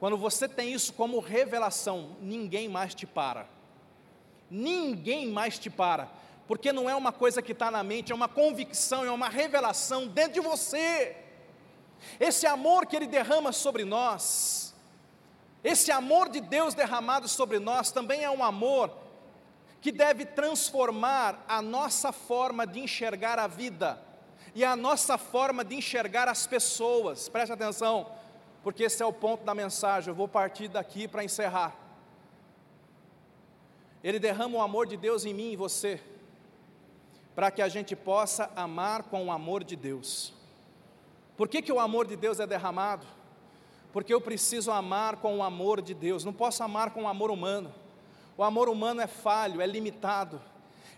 quando 0.06 0.18
você 0.18 0.48
tem 0.48 0.72
isso 0.72 0.94
como 0.94 1.20
revelação, 1.20 2.16
ninguém 2.22 2.70
mais 2.70 2.94
te 2.94 3.08
para. 3.08 3.48
Ninguém 4.52 5.30
mais 5.30 5.58
te 5.58 5.68
para, 5.68 6.08
porque 6.48 6.72
não 6.72 6.88
é 6.88 6.94
uma 6.94 7.12
coisa 7.12 7.42
que 7.42 7.54
está 7.54 7.72
na 7.72 7.82
mente, 7.82 8.12
é 8.12 8.16
uma 8.16 8.28
convicção, 8.28 9.04
é 9.04 9.10
uma 9.10 9.30
revelação 9.30 10.06
dentro 10.08 10.34
de 10.34 10.42
você. 10.42 11.18
Esse 12.20 12.46
amor 12.46 12.86
que 12.86 12.96
Ele 12.96 13.08
derrama 13.08 13.52
sobre 13.52 13.84
nós, 13.84 14.76
esse 15.64 15.92
amor 15.92 16.30
de 16.30 16.40
Deus 16.40 16.76
derramado 16.76 17.28
sobre 17.28 17.58
nós, 17.58 17.92
também 17.92 18.24
é 18.24 18.30
um 18.30 18.44
amor 18.44 18.96
que 19.82 19.92
deve 19.92 20.24
transformar 20.24 21.44
a 21.48 21.64
nossa 21.64 22.12
forma 22.12 22.68
de 22.68 22.80
enxergar 22.80 23.40
a 23.40 23.48
vida 23.48 24.00
e 24.54 24.64
a 24.64 24.76
nossa 24.76 25.18
forma 25.18 25.66
de 25.66 25.74
enxergar 25.74 26.28
as 26.28 26.46
pessoas. 26.46 27.28
Preste 27.28 27.52
atenção, 27.52 28.06
porque 28.66 28.86
esse 28.86 29.04
é 29.04 29.06
o 29.06 29.14
ponto 29.14 29.44
da 29.44 29.54
mensagem. 29.54 30.10
Eu 30.10 30.16
vou 30.16 30.28
partir 30.28 30.68
daqui 30.68 31.08
para 31.08 31.24
encerrar. 31.24 31.76
Ele 34.04 34.18
derrama 34.18 34.58
o 34.58 34.62
amor 34.62 34.88
de 34.88 34.98
Deus 34.98 35.24
em 35.24 35.36
mim 35.36 35.52
e 35.52 35.56
você, 35.56 36.02
para 37.36 37.52
que 37.52 37.62
a 37.62 37.68
gente 37.68 37.96
possa 37.96 38.52
amar 38.56 39.04
com 39.04 39.28
o 39.28 39.32
amor 39.32 39.64
de 39.64 39.76
Deus. 39.76 40.34
Por 41.38 41.48
que, 41.48 41.62
que 41.62 41.72
o 41.72 41.80
amor 41.80 42.08
de 42.08 42.16
Deus 42.16 42.40
é 42.40 42.48
derramado? 42.48 43.06
Porque 43.94 44.12
eu 44.12 44.20
preciso 44.20 44.72
amar 44.72 45.18
com 45.18 45.38
o 45.38 45.44
amor 45.44 45.80
de 45.80 45.94
Deus, 45.94 46.26
não 46.26 46.34
posso 46.34 46.64
amar 46.64 46.90
com 46.90 47.04
o 47.04 47.08
amor 47.08 47.30
humano. 47.30 47.72
O 48.36 48.44
amor 48.44 48.68
humano 48.68 49.00
é 49.00 49.06
falho, 49.06 49.62
é 49.62 49.68
limitado. 49.68 50.42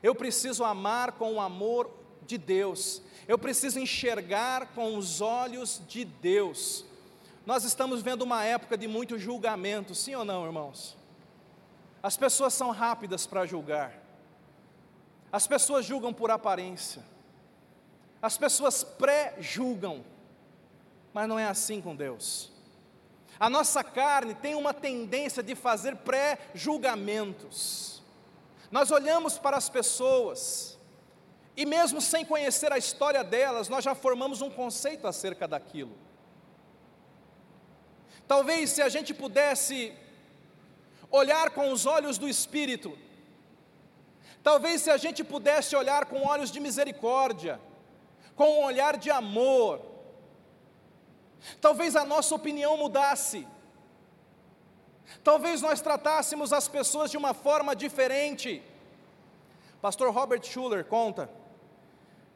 Eu 0.02 0.16
preciso 0.16 0.64
amar 0.64 1.12
com 1.12 1.34
o 1.34 1.42
amor 1.42 1.92
de 2.26 2.38
Deus, 2.38 3.02
eu 3.28 3.38
preciso 3.38 3.78
enxergar 3.78 4.68
com 4.68 4.98
os 4.98 5.20
olhos 5.20 5.82
de 5.86 6.06
Deus. 6.06 6.87
Nós 7.48 7.64
estamos 7.64 8.02
vendo 8.02 8.24
uma 8.24 8.44
época 8.44 8.78
de 8.78 8.90
muito 8.90 9.18
julgamento, 9.18 9.96
sim 9.96 10.14
ou 10.14 10.26
não, 10.26 10.46
irmãos? 10.46 10.98
As 12.04 12.18
pessoas 12.18 12.54
são 12.54 12.72
rápidas 12.72 13.26
para 13.26 13.46
julgar, 13.46 13.94
as 15.32 15.48
pessoas 15.48 15.86
julgam 15.86 16.12
por 16.12 16.30
aparência, 16.30 17.02
as 18.22 18.38
pessoas 18.38 18.84
pré-julgam, 18.84 20.04
mas 21.14 21.30
não 21.30 21.40
é 21.40 21.46
assim 21.46 21.80
com 21.80 21.96
Deus. 21.96 22.52
A 23.40 23.50
nossa 23.50 23.82
carne 23.82 24.36
tem 24.36 24.54
uma 24.54 24.74
tendência 24.74 25.42
de 25.42 25.56
fazer 25.56 25.96
pré-julgamentos. 25.96 28.04
Nós 28.70 28.92
olhamos 28.92 29.38
para 29.38 29.56
as 29.56 29.70
pessoas, 29.70 30.78
e 31.56 31.66
mesmo 31.66 32.02
sem 32.02 32.26
conhecer 32.26 32.74
a 32.74 32.78
história 32.78 33.24
delas, 33.24 33.70
nós 33.70 33.86
já 33.86 33.96
formamos 33.96 34.42
um 34.42 34.50
conceito 34.50 35.08
acerca 35.08 35.48
daquilo. 35.48 36.07
Talvez 38.28 38.72
se 38.72 38.82
a 38.82 38.90
gente 38.90 39.14
pudesse 39.14 39.94
olhar 41.10 41.52
com 41.52 41.72
os 41.72 41.86
olhos 41.86 42.18
do 42.18 42.28
Espírito, 42.28 42.98
talvez 44.44 44.82
se 44.82 44.92
a 44.92 44.98
gente 44.98 45.24
pudesse 45.24 45.76
olhar 45.76 46.06
com 46.06 46.28
olhos 46.28 46.52
de 46.52 46.60
misericórdia, 46.60 47.60
com 48.36 48.60
um 48.60 48.64
olhar 48.66 48.98
de 48.98 49.10
amor, 49.10 49.82
talvez 51.62 51.96
a 51.96 52.04
nossa 52.04 52.36
opinião 52.36 52.76
mudasse, 52.78 53.48
talvez 55.24 55.62
nós 55.62 55.80
tratássemos 55.80 56.52
as 56.52 56.68
pessoas 56.68 57.10
de 57.10 57.18
uma 57.18 57.34
forma 57.34 57.74
diferente. 57.76 58.62
Pastor 59.82 60.14
Robert 60.14 60.44
Schuller 60.44 60.84
conta 60.84 61.30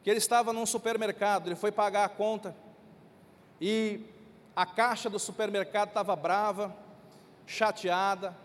que 0.02 0.08
ele 0.08 0.18
estava 0.18 0.52
num 0.52 0.64
supermercado, 0.64 1.48
ele 1.48 1.54
foi 1.54 1.70
pagar 1.70 2.04
a 2.04 2.08
conta 2.08 2.56
e 3.60 4.00
a 4.54 4.66
caixa 4.66 5.08
do 5.08 5.18
supermercado 5.18 5.88
estava 5.88 6.14
brava, 6.14 6.74
chateada, 7.46 8.36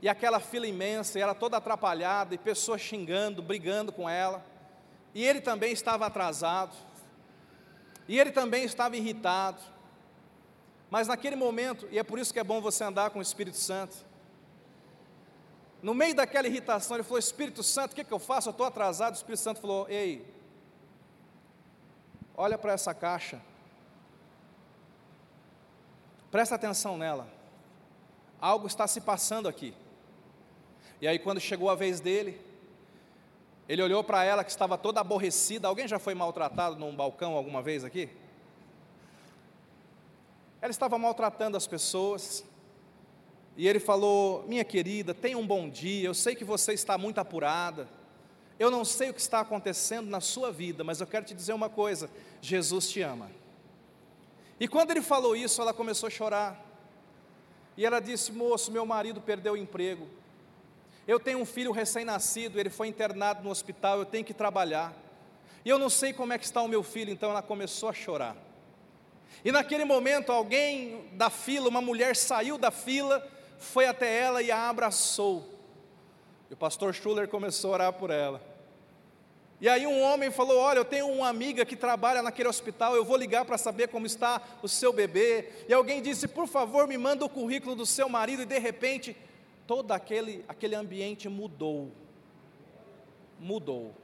e 0.00 0.08
aquela 0.08 0.38
fila 0.38 0.66
imensa, 0.66 1.18
e 1.18 1.22
ela 1.22 1.34
toda 1.34 1.56
atrapalhada, 1.56 2.34
e 2.34 2.38
pessoas 2.38 2.80
xingando, 2.80 3.42
brigando 3.42 3.92
com 3.92 4.08
ela, 4.08 4.44
e 5.14 5.24
ele 5.24 5.40
também 5.40 5.72
estava 5.72 6.06
atrasado, 6.06 6.76
e 8.06 8.18
ele 8.18 8.30
também 8.30 8.64
estava 8.64 8.96
irritado, 8.96 9.60
mas 10.90 11.08
naquele 11.08 11.34
momento, 11.34 11.88
e 11.90 11.98
é 11.98 12.02
por 12.02 12.18
isso 12.18 12.32
que 12.32 12.38
é 12.38 12.44
bom 12.44 12.60
você 12.60 12.84
andar 12.84 13.10
com 13.10 13.18
o 13.18 13.22
Espírito 13.22 13.56
Santo, 13.56 14.06
no 15.82 15.94
meio 15.94 16.14
daquela 16.14 16.48
irritação, 16.48 16.96
ele 16.96 17.04
falou: 17.04 17.18
Espírito 17.18 17.62
Santo, 17.62 17.92
o 17.92 17.94
que, 17.94 18.02
que 18.02 18.12
eu 18.12 18.18
faço? 18.18 18.48
Eu 18.48 18.52
estou 18.52 18.66
atrasado. 18.66 19.12
O 19.12 19.16
Espírito 19.16 19.40
Santo 19.40 19.60
falou: 19.60 19.86
Ei, 19.88 20.26
olha 22.34 22.56
para 22.58 22.72
essa 22.72 22.94
caixa, 22.94 23.40
presta 26.36 26.54
atenção 26.54 26.98
nela, 26.98 27.26
algo 28.38 28.66
está 28.66 28.86
se 28.86 29.00
passando 29.00 29.48
aqui. 29.48 29.72
E 31.00 31.08
aí, 31.08 31.18
quando 31.18 31.40
chegou 31.40 31.70
a 31.70 31.74
vez 31.74 31.98
dele, 31.98 32.38
ele 33.66 33.80
olhou 33.80 34.04
para 34.04 34.22
ela 34.22 34.44
que 34.44 34.50
estava 34.50 34.76
toda 34.76 35.00
aborrecida. 35.00 35.66
Alguém 35.66 35.88
já 35.88 35.98
foi 35.98 36.14
maltratado 36.14 36.76
num 36.76 36.94
balcão 36.94 37.32
alguma 37.32 37.62
vez 37.62 37.84
aqui? 37.84 38.10
Ela 40.60 40.70
estava 40.70 40.98
maltratando 40.98 41.56
as 41.56 41.66
pessoas, 41.66 42.44
e 43.56 43.66
ele 43.66 43.80
falou: 43.80 44.44
Minha 44.46 44.62
querida, 44.62 45.14
tenha 45.14 45.38
um 45.38 45.46
bom 45.46 45.70
dia. 45.70 46.06
Eu 46.06 46.12
sei 46.12 46.34
que 46.34 46.44
você 46.44 46.74
está 46.74 46.98
muito 46.98 47.16
apurada. 47.18 47.88
Eu 48.58 48.70
não 48.70 48.84
sei 48.84 49.08
o 49.08 49.14
que 49.14 49.22
está 49.22 49.40
acontecendo 49.40 50.10
na 50.10 50.20
sua 50.20 50.52
vida, 50.52 50.84
mas 50.84 51.00
eu 51.00 51.06
quero 51.06 51.24
te 51.24 51.32
dizer 51.32 51.54
uma 51.54 51.70
coisa: 51.70 52.10
Jesus 52.42 52.90
te 52.90 53.00
ama. 53.00 53.30
E 54.58 54.66
quando 54.66 54.90
ele 54.90 55.02
falou 55.02 55.36
isso, 55.36 55.60
ela 55.60 55.72
começou 55.72 56.06
a 56.06 56.10
chorar. 56.10 56.64
E 57.76 57.84
ela 57.84 58.00
disse: 58.00 58.32
Moço, 58.32 58.72
meu 58.72 58.86
marido 58.86 59.20
perdeu 59.20 59.54
o 59.54 59.56
emprego. 59.56 60.08
Eu 61.06 61.20
tenho 61.20 61.38
um 61.38 61.46
filho 61.46 61.70
recém-nascido, 61.70 62.58
ele 62.58 62.70
foi 62.70 62.88
internado 62.88 63.42
no 63.42 63.50
hospital, 63.50 63.98
eu 63.98 64.04
tenho 64.06 64.24
que 64.24 64.34
trabalhar. 64.34 64.92
E 65.64 65.68
eu 65.68 65.78
não 65.78 65.88
sei 65.88 66.12
como 66.12 66.32
é 66.32 66.38
que 66.38 66.44
está 66.44 66.62
o 66.62 66.68
meu 66.68 66.82
filho, 66.82 67.12
então 67.12 67.30
ela 67.30 67.42
começou 67.42 67.88
a 67.88 67.92
chorar. 67.92 68.36
E 69.44 69.52
naquele 69.52 69.84
momento, 69.84 70.32
alguém 70.32 71.08
da 71.12 71.30
fila, 71.30 71.68
uma 71.68 71.80
mulher 71.80 72.16
saiu 72.16 72.58
da 72.58 72.70
fila 72.70 73.24
foi 73.58 73.86
até 73.86 74.20
ela 74.20 74.42
e 74.42 74.50
a 74.50 74.68
abraçou. 74.68 75.48
E 76.50 76.54
o 76.54 76.56
pastor 76.56 76.94
Schuller 76.94 77.28
começou 77.28 77.70
a 77.70 77.74
orar 77.74 77.92
por 77.92 78.10
ela. 78.10 78.40
E 79.60 79.68
aí 79.68 79.86
um 79.86 80.02
homem 80.02 80.30
falou: 80.30 80.58
Olha, 80.58 80.78
eu 80.78 80.84
tenho 80.84 81.08
uma 81.08 81.28
amiga 81.28 81.64
que 81.64 81.76
trabalha 81.76 82.22
naquele 82.22 82.48
hospital, 82.48 82.94
eu 82.94 83.04
vou 83.04 83.16
ligar 83.16 83.44
para 83.44 83.56
saber 83.56 83.88
como 83.88 84.06
está 84.06 84.42
o 84.62 84.68
seu 84.68 84.92
bebê. 84.92 85.50
E 85.68 85.72
alguém 85.72 86.02
disse: 86.02 86.28
Por 86.28 86.46
favor, 86.46 86.86
me 86.86 86.98
manda 86.98 87.24
o 87.24 87.28
currículo 87.28 87.74
do 87.74 87.86
seu 87.86 88.08
marido. 88.08 88.42
E 88.42 88.46
de 88.46 88.58
repente, 88.58 89.16
todo 89.66 89.92
aquele, 89.92 90.44
aquele 90.46 90.74
ambiente 90.74 91.28
mudou. 91.28 91.90
Mudou. 93.40 93.94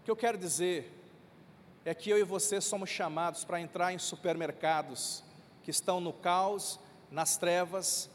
O 0.00 0.04
que 0.04 0.10
eu 0.10 0.16
quero 0.16 0.38
dizer 0.38 0.92
é 1.84 1.94
que 1.94 2.10
eu 2.10 2.18
e 2.18 2.24
você 2.24 2.60
somos 2.60 2.88
chamados 2.88 3.44
para 3.44 3.60
entrar 3.60 3.92
em 3.92 3.98
supermercados 3.98 5.24
que 5.62 5.70
estão 5.70 6.00
no 6.00 6.12
caos 6.12 6.78
nas 7.10 7.36
trevas 7.36 8.10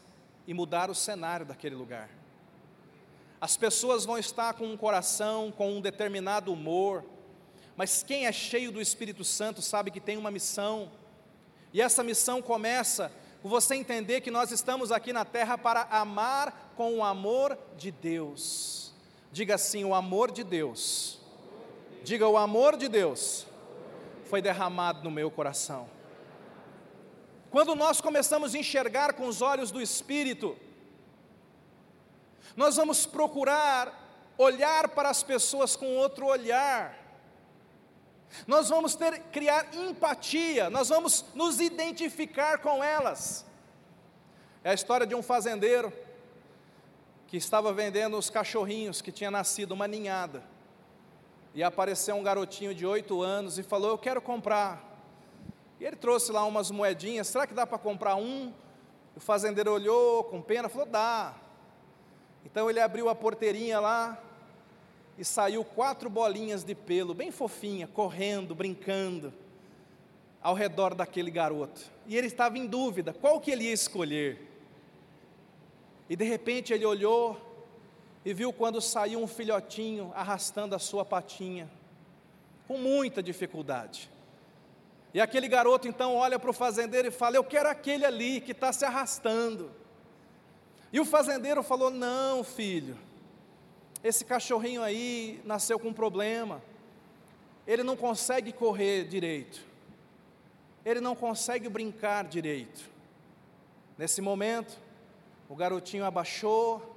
e 0.46 0.54
mudar 0.54 0.88
o 0.90 0.94
cenário 0.94 1.44
daquele 1.44 1.74
lugar. 1.74 2.19
As 3.40 3.56
pessoas 3.56 4.04
vão 4.04 4.18
estar 4.18 4.54
com 4.54 4.66
um 4.66 4.76
coração, 4.76 5.50
com 5.50 5.72
um 5.72 5.80
determinado 5.80 6.52
humor, 6.52 7.04
mas 7.74 8.02
quem 8.02 8.26
é 8.26 8.32
cheio 8.32 8.70
do 8.70 8.80
Espírito 8.80 9.24
Santo 9.24 9.62
sabe 9.62 9.90
que 9.90 10.00
tem 10.00 10.18
uma 10.18 10.30
missão, 10.30 10.92
e 11.72 11.80
essa 11.80 12.02
missão 12.02 12.42
começa 12.42 13.10
com 13.42 13.48
você 13.48 13.74
entender 13.74 14.20
que 14.20 14.30
nós 14.30 14.50
estamos 14.50 14.92
aqui 14.92 15.12
na 15.12 15.24
terra 15.24 15.56
para 15.56 15.82
amar 15.90 16.72
com 16.76 16.96
o 16.96 17.04
amor 17.04 17.56
de 17.76 17.90
Deus. 17.90 18.92
Diga 19.32 19.54
assim: 19.54 19.84
o 19.84 19.94
amor 19.94 20.30
de 20.30 20.44
Deus. 20.44 21.18
Diga: 22.02 22.28
o 22.28 22.36
amor 22.36 22.76
de 22.76 22.88
Deus 22.88 23.46
foi 24.24 24.42
derramado 24.42 25.02
no 25.02 25.10
meu 25.10 25.30
coração. 25.30 25.88
Quando 27.50 27.74
nós 27.74 28.00
começamos 28.00 28.54
a 28.54 28.58
enxergar 28.58 29.14
com 29.14 29.26
os 29.26 29.42
olhos 29.42 29.70
do 29.70 29.80
Espírito, 29.80 30.56
nós 32.56 32.76
vamos 32.76 33.06
procurar 33.06 34.08
olhar 34.36 34.88
para 34.88 35.10
as 35.10 35.22
pessoas 35.22 35.76
com 35.76 35.96
outro 35.96 36.26
olhar. 36.26 36.98
Nós 38.46 38.68
vamos 38.68 38.94
ter 38.94 39.20
criar 39.24 39.74
empatia, 39.74 40.70
nós 40.70 40.88
vamos 40.88 41.24
nos 41.34 41.60
identificar 41.60 42.58
com 42.58 42.82
elas. 42.82 43.44
É 44.62 44.70
a 44.70 44.74
história 44.74 45.06
de 45.06 45.14
um 45.14 45.22
fazendeiro 45.22 45.92
que 47.26 47.36
estava 47.36 47.72
vendendo 47.72 48.16
os 48.16 48.30
cachorrinhos 48.30 49.02
que 49.02 49.12
tinha 49.12 49.30
nascido 49.30 49.72
uma 49.72 49.86
ninhada. 49.86 50.42
E 51.54 51.62
apareceu 51.62 52.14
um 52.14 52.22
garotinho 52.22 52.74
de 52.74 52.86
oito 52.86 53.22
anos 53.22 53.58
e 53.58 53.62
falou: 53.62 53.90
"Eu 53.90 53.98
quero 53.98 54.22
comprar". 54.22 54.90
E 55.78 55.84
ele 55.84 55.96
trouxe 55.96 56.30
lá 56.30 56.44
umas 56.44 56.70
moedinhas, 56.70 57.26
será 57.26 57.46
que 57.46 57.54
dá 57.54 57.66
para 57.66 57.78
comprar 57.78 58.14
um? 58.16 58.52
O 59.16 59.20
fazendeiro 59.20 59.72
olhou 59.72 60.24
com 60.24 60.40
pena, 60.40 60.68
falou: 60.68 60.86
dá. 60.86 61.34
Então 62.44 62.68
ele 62.68 62.80
abriu 62.80 63.08
a 63.08 63.14
porteirinha 63.14 63.78
lá 63.80 64.20
e 65.18 65.24
saiu 65.24 65.64
quatro 65.64 66.08
bolinhas 66.08 66.64
de 66.64 66.74
pelo, 66.74 67.14
bem 67.14 67.30
fofinha, 67.30 67.86
correndo, 67.86 68.54
brincando. 68.54 69.32
ao 70.42 70.54
redor 70.54 70.94
daquele 70.94 71.30
garoto. 71.30 71.82
E 72.06 72.16
ele 72.16 72.26
estava 72.26 72.56
em 72.56 72.66
dúvida, 72.66 73.12
qual 73.12 73.38
que 73.40 73.50
ele 73.50 73.64
ia 73.64 73.72
escolher? 73.72 74.40
E 76.08 76.16
de 76.16 76.24
repente 76.24 76.72
ele 76.72 76.86
olhou 76.86 77.38
e 78.24 78.32
viu 78.32 78.52
quando 78.52 78.80
saiu 78.80 79.22
um 79.22 79.26
filhotinho 79.26 80.10
arrastando 80.14 80.74
a 80.74 80.78
sua 80.78 81.04
patinha, 81.04 81.70
com 82.66 82.78
muita 82.78 83.22
dificuldade. 83.22 84.10
E 85.12 85.20
aquele 85.20 85.48
garoto 85.48 85.88
então 85.88 86.14
olha 86.14 86.38
para 86.38 86.50
o 86.50 86.54
fazendeiro 86.54 87.08
e 87.08 87.10
fala: 87.10 87.36
Eu 87.36 87.44
quero 87.44 87.68
aquele 87.68 88.04
ali 88.04 88.40
que 88.40 88.52
está 88.52 88.72
se 88.72 88.84
arrastando. 88.84 89.70
E 90.92 90.98
o 90.98 91.04
fazendeiro 91.04 91.62
falou: 91.62 91.90
Não, 91.90 92.42
filho, 92.42 92.96
esse 94.02 94.24
cachorrinho 94.24 94.82
aí 94.82 95.40
nasceu 95.44 95.78
com 95.78 95.88
um 95.88 95.94
problema. 95.94 96.62
Ele 97.66 97.82
não 97.82 97.96
consegue 97.96 98.52
correr 98.52 99.04
direito. 99.04 99.60
Ele 100.84 101.00
não 101.00 101.14
consegue 101.14 101.68
brincar 101.68 102.24
direito. 102.24 102.88
Nesse 103.98 104.22
momento, 104.22 104.78
o 105.48 105.54
garotinho 105.54 106.04
abaixou, 106.04 106.96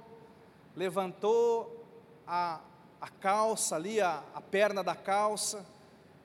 levantou 0.74 1.84
a, 2.26 2.60
a 3.00 3.08
calça 3.08 3.76
ali, 3.76 4.00
a, 4.00 4.22
a 4.34 4.40
perna 4.40 4.82
da 4.82 4.96
calça, 4.96 5.66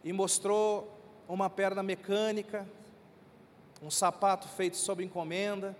e 0.03 0.13
mostrou 0.13 0.97
uma 1.27 1.49
perna 1.49 1.83
mecânica, 1.83 2.67
um 3.81 3.91
sapato 3.91 4.47
feito 4.47 4.77
sob 4.77 5.03
encomenda. 5.03 5.75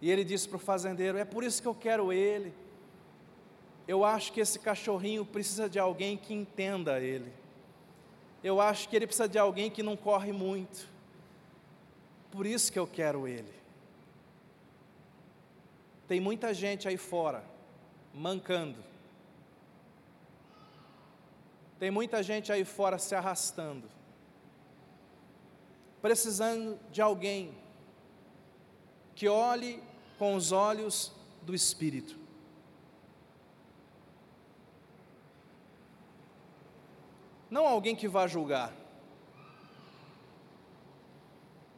E 0.00 0.10
ele 0.10 0.24
disse 0.24 0.48
para 0.48 0.56
o 0.56 0.60
fazendeiro: 0.60 1.18
É 1.18 1.24
por 1.24 1.42
isso 1.44 1.60
que 1.60 1.68
eu 1.68 1.74
quero 1.74 2.12
ele. 2.12 2.52
Eu 3.86 4.04
acho 4.04 4.32
que 4.32 4.40
esse 4.40 4.58
cachorrinho 4.58 5.24
precisa 5.24 5.68
de 5.68 5.78
alguém 5.78 6.16
que 6.16 6.34
entenda 6.34 7.00
ele. 7.00 7.32
Eu 8.44 8.60
acho 8.60 8.88
que 8.88 8.94
ele 8.94 9.06
precisa 9.06 9.28
de 9.28 9.38
alguém 9.38 9.70
que 9.70 9.82
não 9.82 9.96
corre 9.96 10.32
muito. 10.32 10.88
Por 12.30 12.46
isso 12.46 12.70
que 12.70 12.78
eu 12.78 12.86
quero 12.86 13.26
ele. 13.26 13.52
Tem 16.06 16.20
muita 16.20 16.52
gente 16.54 16.86
aí 16.86 16.96
fora 16.96 17.42
mancando. 18.14 18.84
Tem 21.78 21.90
muita 21.90 22.22
gente 22.22 22.50
aí 22.50 22.64
fora 22.64 22.98
se 22.98 23.14
arrastando, 23.14 23.88
precisando 26.02 26.78
de 26.90 27.00
alguém 27.00 27.54
que 29.14 29.28
olhe 29.28 29.80
com 30.18 30.34
os 30.34 30.52
olhos 30.52 31.12
do 31.42 31.54
Espírito. 31.54 32.18
Não 37.48 37.66
alguém 37.66 37.96
que 37.96 38.06
vá 38.06 38.26
julgar, 38.26 38.74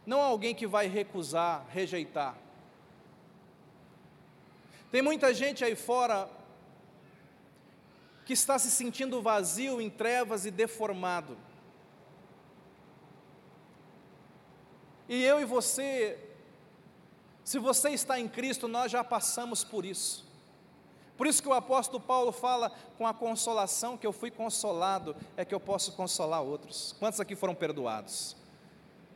não 0.04 0.20
alguém 0.20 0.54
que 0.54 0.66
vai 0.66 0.88
recusar, 0.88 1.64
rejeitar. 1.68 2.36
Tem 4.90 5.00
muita 5.00 5.32
gente 5.32 5.64
aí 5.64 5.76
fora 5.76 6.28
que 8.24 8.32
está 8.32 8.58
se 8.58 8.70
sentindo 8.70 9.22
vazio, 9.22 9.80
em 9.80 9.88
trevas 9.88 10.44
e 10.44 10.50
deformado. 10.50 11.36
E 15.08 15.22
eu 15.22 15.40
e 15.40 15.44
você, 15.44 16.18
se 17.50 17.58
você 17.58 17.90
está 17.90 18.16
em 18.16 18.28
Cristo, 18.28 18.68
nós 18.68 18.92
já 18.92 19.02
passamos 19.02 19.64
por 19.64 19.84
isso. 19.84 20.24
Por 21.16 21.26
isso 21.26 21.42
que 21.42 21.48
o 21.48 21.52
apóstolo 21.52 21.98
Paulo 21.98 22.30
fala 22.30 22.70
com 22.96 23.04
a 23.04 23.12
consolação 23.12 23.96
que 23.96 24.06
eu 24.06 24.12
fui 24.12 24.30
consolado, 24.30 25.16
é 25.36 25.44
que 25.44 25.52
eu 25.52 25.58
posso 25.58 25.90
consolar 25.94 26.42
outros. 26.42 26.94
Quantos 27.00 27.18
aqui 27.18 27.34
foram 27.34 27.52
perdoados? 27.52 28.36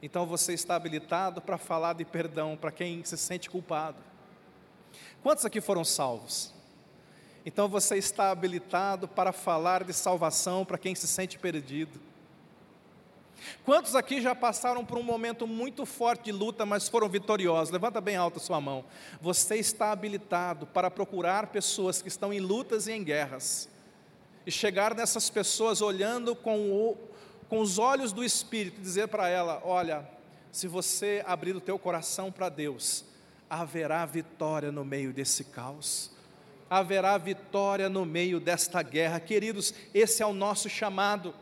Então 0.02 0.26
você 0.26 0.52
está 0.52 0.74
habilitado 0.74 1.40
para 1.40 1.56
falar 1.56 1.92
de 1.92 2.04
perdão 2.04 2.56
para 2.56 2.72
quem 2.72 3.04
se 3.04 3.16
sente 3.16 3.48
culpado. 3.48 3.98
Quantos 5.22 5.44
aqui 5.44 5.60
foram 5.60 5.84
salvos? 5.84 6.52
Então 7.46 7.68
você 7.68 7.98
está 7.98 8.32
habilitado 8.32 9.06
para 9.06 9.30
falar 9.30 9.84
de 9.84 9.92
salvação 9.92 10.64
para 10.64 10.76
quem 10.76 10.96
se 10.96 11.06
sente 11.06 11.38
perdido. 11.38 12.00
Quantos 13.64 13.96
aqui 13.96 14.20
já 14.20 14.34
passaram 14.34 14.84
por 14.84 14.98
um 14.98 15.02
momento 15.02 15.46
muito 15.46 15.86
forte 15.86 16.24
de 16.24 16.32
luta, 16.32 16.66
mas 16.66 16.86
foram 16.86 17.08
vitoriosos? 17.08 17.72
Levanta 17.72 17.98
bem 17.98 18.14
alta 18.14 18.38
sua 18.38 18.60
mão. 18.60 18.84
Você 19.22 19.56
está 19.56 19.90
habilitado 19.90 20.66
para 20.66 20.90
procurar 20.90 21.46
pessoas 21.46 22.02
que 22.02 22.08
estão 22.08 22.30
em 22.30 22.40
lutas 22.40 22.86
e 22.86 22.92
em 22.92 23.02
guerras, 23.02 23.66
e 24.46 24.50
chegar 24.50 24.94
nessas 24.94 25.30
pessoas 25.30 25.80
olhando 25.80 26.36
com, 26.36 26.70
o, 26.70 26.96
com 27.48 27.58
os 27.58 27.78
olhos 27.78 28.12
do 28.12 28.22
Espírito 28.22 28.80
e 28.80 28.82
dizer 28.82 29.08
para 29.08 29.30
ela: 29.30 29.62
Olha, 29.64 30.06
se 30.52 30.68
você 30.68 31.24
abrir 31.26 31.56
o 31.56 31.60
teu 31.60 31.78
coração 31.78 32.30
para 32.30 32.50
Deus, 32.50 33.02
haverá 33.48 34.04
vitória 34.04 34.70
no 34.70 34.84
meio 34.84 35.10
desse 35.10 35.42
caos, 35.42 36.10
haverá 36.68 37.16
vitória 37.16 37.88
no 37.88 38.04
meio 38.04 38.38
desta 38.38 38.82
guerra. 38.82 39.18
Queridos, 39.20 39.72
esse 39.94 40.22
é 40.22 40.26
o 40.26 40.34
nosso 40.34 40.68
chamado. 40.68 41.34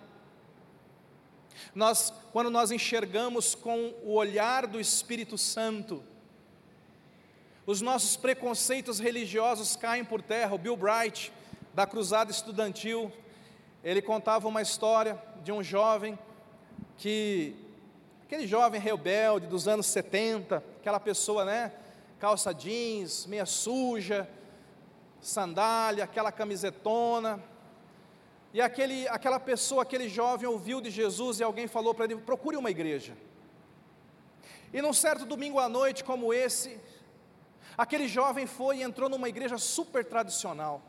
Nós, 1.74 2.12
quando 2.32 2.50
nós 2.50 2.70
enxergamos 2.70 3.54
com 3.54 3.94
o 4.02 4.14
olhar 4.14 4.66
do 4.66 4.80
Espírito 4.80 5.36
Santo, 5.38 6.02
os 7.64 7.80
nossos 7.80 8.16
preconceitos 8.16 8.98
religiosos 8.98 9.76
caem 9.76 10.04
por 10.04 10.20
terra. 10.20 10.54
O 10.54 10.58
Bill 10.58 10.76
Bright, 10.76 11.32
da 11.72 11.86
Cruzada 11.86 12.30
Estudantil, 12.30 13.12
ele 13.84 14.02
contava 14.02 14.48
uma 14.48 14.62
história 14.62 15.20
de 15.42 15.52
um 15.52 15.62
jovem 15.62 16.18
que, 16.98 17.54
aquele 18.24 18.46
jovem 18.46 18.80
rebelde 18.80 19.46
dos 19.46 19.68
anos 19.68 19.86
70, 19.86 20.62
aquela 20.80 20.98
pessoa, 21.00 21.44
né, 21.44 21.72
calça 22.18 22.52
jeans, 22.52 23.26
meia 23.26 23.46
suja, 23.46 24.28
sandália, 25.20 26.04
aquela 26.04 26.32
camisetona. 26.32 27.42
E 28.54 28.60
aquele, 28.60 29.08
aquela 29.08 29.40
pessoa, 29.40 29.82
aquele 29.82 30.08
jovem 30.08 30.48
ouviu 30.48 30.80
de 30.80 30.90
Jesus 30.90 31.40
e 31.40 31.42
alguém 31.42 31.66
falou 31.66 31.94
para 31.94 32.04
ele: 32.04 32.16
procure 32.16 32.56
uma 32.56 32.70
igreja. 32.70 33.16
E 34.72 34.82
num 34.82 34.92
certo 34.92 35.24
domingo 35.24 35.58
à 35.58 35.68
noite 35.68 36.04
como 36.04 36.32
esse, 36.32 36.78
aquele 37.76 38.06
jovem 38.08 38.46
foi 38.46 38.78
e 38.78 38.82
entrou 38.82 39.08
numa 39.08 39.28
igreja 39.28 39.58
super 39.58 40.04
tradicional. 40.04 40.82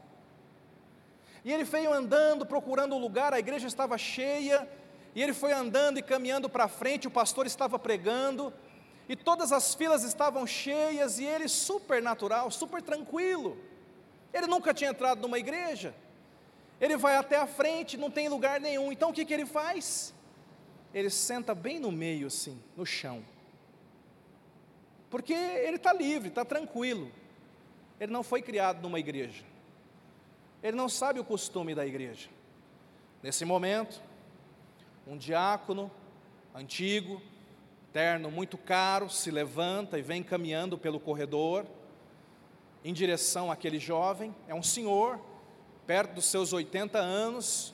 E 1.43 1.51
ele 1.51 1.63
veio 1.63 1.91
andando, 1.91 2.45
procurando 2.45 2.95
um 2.95 2.99
lugar, 2.99 3.33
a 3.33 3.39
igreja 3.39 3.67
estava 3.67 3.97
cheia, 3.97 4.67
e 5.13 5.21
ele 5.21 5.33
foi 5.33 5.51
andando 5.51 5.97
e 5.99 6.01
caminhando 6.01 6.49
para 6.49 6.67
frente, 6.67 7.07
o 7.07 7.11
pastor 7.11 7.45
estava 7.45 7.77
pregando, 7.77 8.53
e 9.07 9.15
todas 9.15 9.51
as 9.51 9.75
filas 9.75 10.03
estavam 10.03 10.47
cheias 10.47 11.19
e 11.19 11.25
ele 11.25 11.49
super 11.49 12.01
natural, 12.01 12.49
super 12.49 12.81
tranquilo. 12.81 13.57
Ele 14.33 14.47
nunca 14.47 14.73
tinha 14.73 14.89
entrado 14.89 15.21
numa 15.21 15.37
igreja. 15.37 15.93
Ele 16.83 16.97
vai 16.97 17.15
até 17.15 17.37
a 17.37 17.47
frente, 17.47 17.95
não 17.95 18.11
tem 18.11 18.27
lugar 18.27 18.59
nenhum. 18.59 18.91
Então 18.91 19.11
o 19.11 19.13
que, 19.13 19.23
que 19.23 19.33
ele 19.33 19.45
faz? 19.45 20.13
Ele 20.93 21.09
senta 21.09 21.55
bem 21.55 21.79
no 21.79 21.89
meio, 21.89 22.27
assim, 22.27 22.61
no 22.75 22.85
chão. 22.85 23.23
Porque 25.09 25.33
ele 25.33 25.77
está 25.77 25.93
livre, 25.93 26.27
está 26.27 26.43
tranquilo. 26.43 27.09
Ele 28.01 28.11
não 28.11 28.21
foi 28.21 28.41
criado 28.41 28.81
numa 28.81 28.99
igreja. 28.99 29.45
Ele 30.61 30.75
não 30.75 30.89
sabe 30.89 31.21
o 31.21 31.23
costume 31.23 31.73
da 31.73 31.85
igreja. 31.85 32.27
Nesse 33.21 33.45
momento, 33.45 34.01
um 35.07 35.15
diácono 35.15 35.89
antigo, 36.53 37.21
terno 37.93 38.29
muito 38.29 38.57
caro, 38.57 39.09
se 39.09 39.31
levanta 39.31 39.97
e 39.97 40.01
vem 40.01 40.21
caminhando 40.21 40.77
pelo 40.77 40.99
corredor 40.99 41.65
em 42.83 42.93
direção 42.93 43.49
àquele 43.49 43.79
jovem. 43.79 44.35
É 44.49 44.53
um 44.53 44.61
senhor, 44.61 45.17
perto 45.85 46.13
dos 46.13 46.25
seus 46.25 46.53
80 46.53 46.97
anos, 46.97 47.73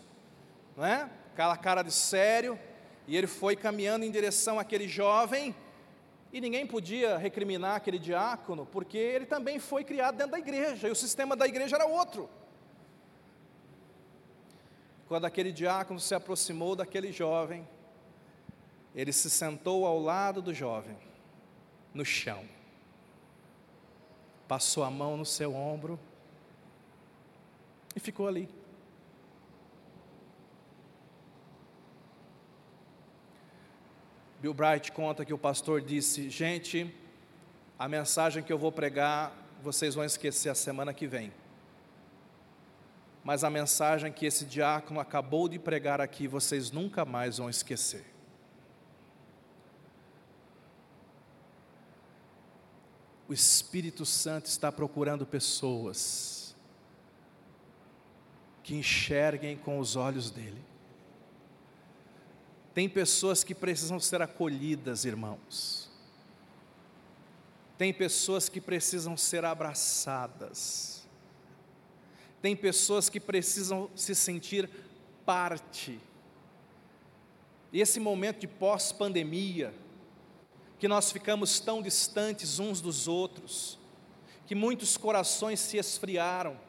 não 0.75 0.85
é? 0.85 1.09
Aquela 1.33 1.55
cara 1.57 1.81
de 1.83 1.91
sério, 1.91 2.59
e 3.07 3.15
ele 3.15 3.27
foi 3.27 3.55
caminhando 3.55 4.05
em 4.05 4.11
direção 4.11 4.59
àquele 4.59 4.87
jovem, 4.87 5.55
e 6.31 6.39
ninguém 6.39 6.65
podia 6.65 7.17
recriminar 7.17 7.75
aquele 7.75 7.97
diácono, 7.97 8.65
porque 8.65 8.97
ele 8.97 9.25
também 9.25 9.59
foi 9.59 9.83
criado 9.83 10.15
dentro 10.15 10.33
da 10.33 10.39
igreja, 10.39 10.87
e 10.87 10.91
o 10.91 10.95
sistema 10.95 11.35
da 11.35 11.47
igreja 11.47 11.75
era 11.75 11.85
outro. 11.85 12.29
Quando 15.07 15.25
aquele 15.25 15.51
diácono 15.51 15.99
se 15.99 16.13
aproximou 16.13 16.75
daquele 16.75 17.11
jovem, 17.11 17.67
ele 18.93 19.11
se 19.11 19.29
sentou 19.29 19.85
ao 19.85 19.99
lado 19.99 20.41
do 20.41 20.53
jovem, 20.53 20.97
no 21.93 22.05
chão, 22.05 22.43
passou 24.47 24.83
a 24.83 24.89
mão 24.89 25.17
no 25.17 25.25
seu 25.25 25.55
ombro 25.55 25.99
e 27.95 27.99
ficou 27.99 28.27
ali. 28.27 28.47
Bill 34.41 34.53
Bright 34.53 34.91
conta 34.91 35.25
que 35.25 35.33
o 35.33 35.37
pastor 35.37 35.81
disse: 35.81 36.29
Gente, 36.29 36.93
a 37.77 37.89
mensagem 37.89 38.41
que 38.41 38.53
eu 38.53 38.57
vou 38.57 38.71
pregar, 38.71 39.33
vocês 39.61 39.95
vão 39.95 40.05
esquecer 40.05 40.49
a 40.49 40.55
semana 40.55 40.93
que 40.93 41.07
vem. 41.07 41.33
Mas 43.23 43.43
a 43.43 43.49
mensagem 43.49 44.11
que 44.13 44.25
esse 44.25 44.45
diácono 44.45 44.99
acabou 44.99 45.49
de 45.49 45.59
pregar 45.59 45.99
aqui, 45.99 46.27
vocês 46.27 46.71
nunca 46.71 47.03
mais 47.03 47.37
vão 47.37 47.49
esquecer. 47.49 48.05
O 53.27 53.33
Espírito 53.33 54.05
Santo 54.05 54.45
está 54.45 54.71
procurando 54.71 55.25
pessoas 55.25 56.38
que 58.69 58.75
enxerguem 58.75 59.57
com 59.57 59.79
os 59.79 59.95
olhos 59.95 60.29
dele. 60.29 60.61
Tem 62.71 62.87
pessoas 62.87 63.43
que 63.43 63.55
precisam 63.55 63.99
ser 63.99 64.21
acolhidas, 64.21 65.05
irmãos. 65.05 65.89
Tem 67.79 67.91
pessoas 67.91 68.47
que 68.47 68.61
precisam 68.61 69.17
ser 69.17 69.43
abraçadas. 69.43 71.03
Tem 72.43 72.55
pessoas 72.55 73.09
que 73.09 73.19
precisam 73.19 73.89
se 73.95 74.13
sentir 74.13 74.69
parte. 75.25 75.99
E 77.73 77.81
esse 77.81 77.99
momento 77.99 78.41
de 78.41 78.47
pós-pandemia, 78.47 79.73
que 80.77 80.87
nós 80.87 81.11
ficamos 81.11 81.59
tão 81.59 81.81
distantes 81.81 82.59
uns 82.59 82.81
dos 82.81 83.07
outros, 83.07 83.79
que 84.45 84.53
muitos 84.53 84.95
corações 84.95 85.59
se 85.59 85.77
esfriaram, 85.77 86.68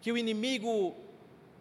que 0.00 0.10
o 0.10 0.18
inimigo 0.18 0.94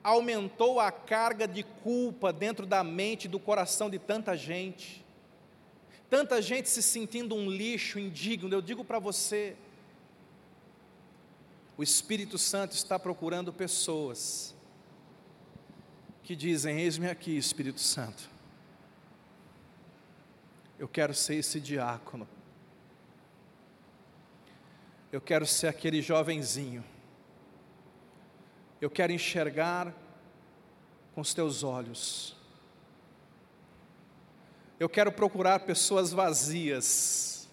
aumentou 0.03 0.79
a 0.79 0.91
carga 0.91 1.47
de 1.47 1.63
culpa 1.63 2.31
dentro 2.31 2.65
da 2.65 2.83
mente 2.83 3.25
e 3.25 3.27
do 3.27 3.39
coração 3.39 3.89
de 3.89 3.99
tanta 3.99 4.35
gente. 4.35 5.05
Tanta 6.09 6.41
gente 6.41 6.69
se 6.69 6.81
sentindo 6.81 7.35
um 7.35 7.49
lixo 7.49 7.99
indigno. 7.99 8.53
Eu 8.53 8.61
digo 8.61 8.83
para 8.83 8.97
você, 8.97 9.55
o 11.77 11.83
Espírito 11.83 12.37
Santo 12.37 12.71
está 12.73 12.97
procurando 12.97 13.53
pessoas 13.53 14.55
que 16.23 16.35
dizem: 16.35 16.79
Eis-me 16.79 17.09
aqui, 17.09 17.37
Espírito 17.37 17.79
Santo. 17.79 18.29
Eu 20.79 20.87
quero 20.87 21.13
ser 21.13 21.35
esse 21.35 21.59
diácono. 21.59 22.27
Eu 25.11 25.19
quero 25.19 25.45
ser 25.45 25.67
aquele 25.67 26.01
jovenzinho 26.01 26.83
eu 28.81 28.89
quero 28.89 29.11
enxergar 29.11 29.93
com 31.13 31.21
os 31.21 31.33
teus 31.33 31.63
olhos. 31.63 32.35
Eu 34.79 34.87
quero 34.87 35.11
procurar 35.11 35.59
pessoas 35.61 36.13
vazias, 36.13 37.49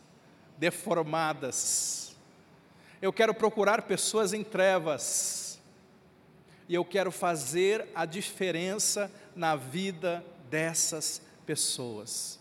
deformadas. 0.57 2.17
Eu 3.03 3.13
quero 3.13 3.35
procurar 3.35 3.83
pessoas 3.83 4.33
em 4.33 4.45
trevas. 4.45 5.61
E 6.69 6.75
eu 6.75 6.85
quero 6.85 7.11
fazer 7.11 7.89
a 7.95 8.05
diferença 8.05 9.11
na 9.35 9.57
vida 9.57 10.25
dessas 10.49 11.21
pessoas. 11.45 12.39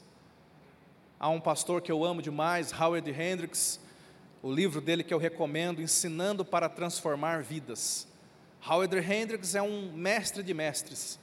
Há 1.20 1.30
um 1.30 1.42
pastor 1.42 1.82
que 1.82 1.92
eu 1.92 2.04
amo 2.04 2.22
demais, 2.22 2.72
Howard 2.72 3.10
Hendricks, 3.10 3.80
o 4.44 4.52
livro 4.52 4.80
dele 4.80 5.04
que 5.04 5.14
eu 5.14 5.18
recomendo, 5.18 5.82
Ensinando 5.82 6.46
para 6.46 6.70
Transformar 6.70 7.42
Vidas. 7.42 8.08
Howard 8.68 8.98
Hendricks 8.98 9.54
é 9.54 9.62
um 9.62 9.92
mestre 9.92 10.42
de 10.42 10.52
mestres, 10.52 11.20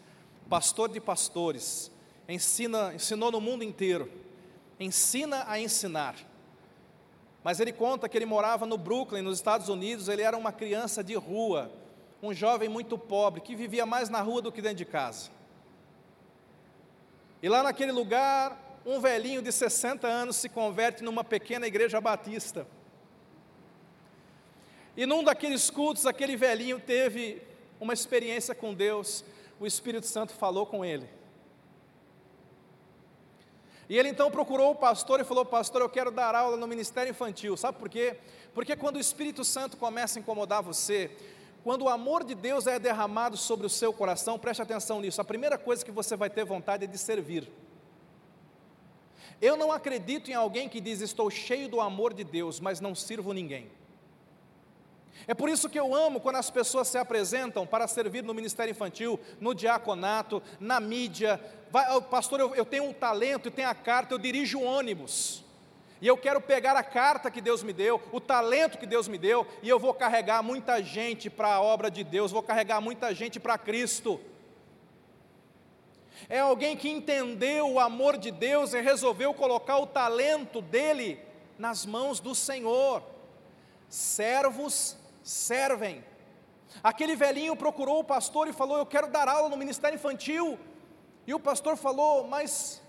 pastor 0.48 0.88
de 0.88 1.00
pastores, 1.00 1.90
ensina, 2.28 2.94
ensinou 2.94 3.32
no 3.32 3.40
mundo 3.40 3.64
inteiro, 3.64 4.08
ensina 4.78 5.44
a 5.48 5.58
ensinar. 5.58 6.14
Mas 7.42 7.58
ele 7.58 7.72
conta 7.72 8.08
que 8.08 8.16
ele 8.16 8.26
morava 8.26 8.64
no 8.64 8.78
Brooklyn, 8.78 9.22
nos 9.22 9.38
Estados 9.38 9.68
Unidos, 9.68 10.08
ele 10.08 10.22
era 10.22 10.36
uma 10.36 10.52
criança 10.52 11.02
de 11.02 11.14
rua, 11.14 11.72
um 12.22 12.32
jovem 12.32 12.68
muito 12.68 12.96
pobre, 12.96 13.40
que 13.40 13.56
vivia 13.56 13.84
mais 13.84 14.08
na 14.08 14.20
rua 14.20 14.40
do 14.40 14.52
que 14.52 14.62
dentro 14.62 14.78
de 14.78 14.84
casa. 14.84 15.28
E 17.42 17.48
lá 17.48 17.64
naquele 17.64 17.90
lugar, 17.90 18.56
um 18.86 19.00
velhinho 19.00 19.42
de 19.42 19.50
60 19.50 20.06
anos 20.06 20.36
se 20.36 20.48
converte 20.48 21.02
numa 21.02 21.24
pequena 21.24 21.66
igreja 21.66 22.00
batista. 22.00 22.64
E 24.96 25.06
num 25.06 25.24
daqueles 25.24 25.70
cultos, 25.70 26.06
aquele 26.06 26.36
velhinho 26.36 26.78
teve 26.78 27.42
uma 27.80 27.92
experiência 27.92 28.54
com 28.54 28.74
Deus, 28.74 29.24
o 29.58 29.66
Espírito 29.66 30.06
Santo 30.06 30.32
falou 30.32 30.66
com 30.66 30.84
ele. 30.84 31.08
E 33.88 33.98
ele 33.98 34.08
então 34.08 34.30
procurou 34.30 34.70
o 34.70 34.74
pastor 34.74 35.20
e 35.20 35.24
falou: 35.24 35.44
Pastor, 35.44 35.82
eu 35.82 35.88
quero 35.88 36.10
dar 36.10 36.34
aula 36.34 36.56
no 36.56 36.66
ministério 36.66 37.10
infantil. 37.10 37.56
Sabe 37.56 37.78
por 37.78 37.88
quê? 37.88 38.16
Porque 38.54 38.76
quando 38.76 38.96
o 38.96 39.00
Espírito 39.00 39.44
Santo 39.44 39.76
começa 39.76 40.18
a 40.18 40.20
incomodar 40.20 40.62
você, 40.62 41.10
quando 41.64 41.82
o 41.82 41.88
amor 41.88 42.24
de 42.24 42.34
Deus 42.34 42.66
é 42.66 42.78
derramado 42.78 43.36
sobre 43.36 43.66
o 43.66 43.70
seu 43.70 43.92
coração, 43.92 44.38
preste 44.38 44.62
atenção 44.62 45.00
nisso. 45.00 45.20
A 45.20 45.24
primeira 45.24 45.58
coisa 45.58 45.84
que 45.84 45.90
você 45.90 46.16
vai 46.16 46.30
ter 46.30 46.44
vontade 46.44 46.84
é 46.84 46.86
de 46.86 46.98
servir. 46.98 47.50
Eu 49.40 49.56
não 49.56 49.72
acredito 49.72 50.30
em 50.30 50.34
alguém 50.34 50.68
que 50.68 50.80
diz: 50.80 51.00
Estou 51.00 51.30
cheio 51.30 51.68
do 51.68 51.80
amor 51.80 52.14
de 52.14 52.24
Deus, 52.24 52.60
mas 52.60 52.80
não 52.80 52.94
sirvo 52.94 53.32
ninguém. 53.32 53.70
É 55.26 55.34
por 55.34 55.48
isso 55.48 55.68
que 55.68 55.78
eu 55.78 55.94
amo 55.94 56.20
quando 56.20 56.36
as 56.36 56.50
pessoas 56.50 56.88
se 56.88 56.98
apresentam 56.98 57.66
para 57.66 57.86
servir 57.86 58.24
no 58.24 58.34
ministério 58.34 58.72
infantil, 58.72 59.20
no 59.40 59.54
diaconato, 59.54 60.42
na 60.58 60.80
mídia. 60.80 61.40
Vai, 61.70 62.00
pastor, 62.02 62.40
eu, 62.40 62.54
eu 62.54 62.64
tenho 62.64 62.84
um 62.84 62.92
talento 62.92 63.48
e 63.48 63.50
tenho 63.50 63.68
a 63.68 63.74
carta, 63.74 64.14
eu 64.14 64.18
dirijo 64.18 64.60
ônibus. 64.60 65.44
E 66.00 66.06
eu 66.08 66.16
quero 66.16 66.40
pegar 66.40 66.76
a 66.76 66.82
carta 66.82 67.30
que 67.30 67.40
Deus 67.40 67.62
me 67.62 67.72
deu, 67.72 68.02
o 68.10 68.20
talento 68.20 68.76
que 68.76 68.86
Deus 68.86 69.06
me 69.06 69.16
deu, 69.16 69.46
e 69.62 69.68
eu 69.68 69.78
vou 69.78 69.94
carregar 69.94 70.42
muita 70.42 70.82
gente 70.82 71.30
para 71.30 71.54
a 71.54 71.62
obra 71.62 71.88
de 71.88 72.02
Deus, 72.02 72.32
vou 72.32 72.42
carregar 72.42 72.80
muita 72.80 73.14
gente 73.14 73.38
para 73.38 73.56
Cristo. 73.56 74.20
É 76.28 76.40
alguém 76.40 76.76
que 76.76 76.88
entendeu 76.88 77.70
o 77.70 77.78
amor 77.78 78.16
de 78.16 78.32
Deus 78.32 78.74
e 78.74 78.80
resolveu 78.80 79.32
colocar 79.32 79.78
o 79.78 79.86
talento 79.86 80.60
dele 80.60 81.20
nas 81.56 81.86
mãos 81.86 82.18
do 82.18 82.34
Senhor. 82.34 83.02
Servos 83.88 84.96
servem. 85.22 86.04
Aquele 86.82 87.16
velhinho 87.16 87.56
procurou 87.56 88.00
o 88.00 88.04
pastor 88.04 88.48
e 88.48 88.52
falou: 88.52 88.78
Eu 88.78 88.86
quero 88.86 89.08
dar 89.08 89.28
aula 89.28 89.48
no 89.48 89.56
ministério 89.56 89.96
infantil. 89.96 90.58
E 91.26 91.34
o 91.34 91.40
pastor 91.40 91.76
falou: 91.76 92.26
Mas 92.26 92.82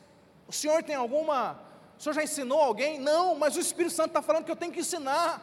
o 0.47 0.53
senhor 0.53 0.83
tem 0.83 0.95
alguma. 0.95 1.59
O 1.97 2.01
senhor 2.01 2.13
já 2.13 2.23
ensinou 2.23 2.59
alguém? 2.59 2.99
Não, 2.99 3.35
mas 3.35 3.55
o 3.55 3.59
Espírito 3.59 3.95
Santo 3.95 4.09
está 4.09 4.21
falando 4.21 4.45
que 4.45 4.51
eu 4.51 4.55
tenho 4.55 4.71
que 4.71 4.79
ensinar. 4.79 5.41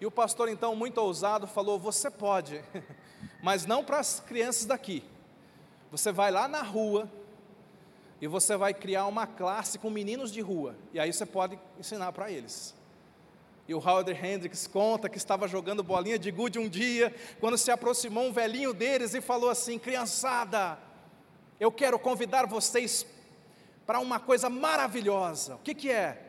E 0.00 0.06
o 0.06 0.10
pastor, 0.10 0.48
então, 0.48 0.74
muito 0.74 0.98
ousado, 0.98 1.46
falou: 1.46 1.78
Você 1.78 2.10
pode, 2.10 2.62
mas 3.42 3.66
não 3.66 3.84
para 3.84 3.98
as 3.98 4.20
crianças 4.20 4.64
daqui. 4.64 5.04
Você 5.90 6.12
vai 6.12 6.30
lá 6.30 6.46
na 6.46 6.62
rua 6.62 7.10
e 8.20 8.28
você 8.28 8.56
vai 8.56 8.72
criar 8.72 9.06
uma 9.06 9.26
classe 9.26 9.78
com 9.78 9.90
meninos 9.90 10.30
de 10.30 10.40
rua. 10.40 10.76
E 10.92 11.00
aí 11.00 11.12
você 11.12 11.26
pode 11.26 11.58
ensinar 11.78 12.12
para 12.12 12.30
eles. 12.30 12.74
E 13.70 13.74
o 13.74 13.78
Howard 13.78 14.10
Hendricks 14.10 14.66
conta 14.66 15.08
que 15.08 15.16
estava 15.16 15.46
jogando 15.46 15.84
bolinha 15.84 16.18
de 16.18 16.28
gude 16.32 16.58
um 16.58 16.68
dia, 16.68 17.14
quando 17.38 17.56
se 17.56 17.70
aproximou 17.70 18.26
um 18.26 18.32
velhinho 18.32 18.74
deles 18.74 19.14
e 19.14 19.20
falou 19.20 19.48
assim: 19.48 19.78
Criançada, 19.78 20.76
eu 21.60 21.70
quero 21.70 21.96
convidar 21.96 22.48
vocês 22.48 23.06
para 23.86 24.00
uma 24.00 24.18
coisa 24.18 24.50
maravilhosa. 24.50 25.54
O 25.54 25.58
que, 25.60 25.72
que 25.72 25.88
é? 25.88 26.20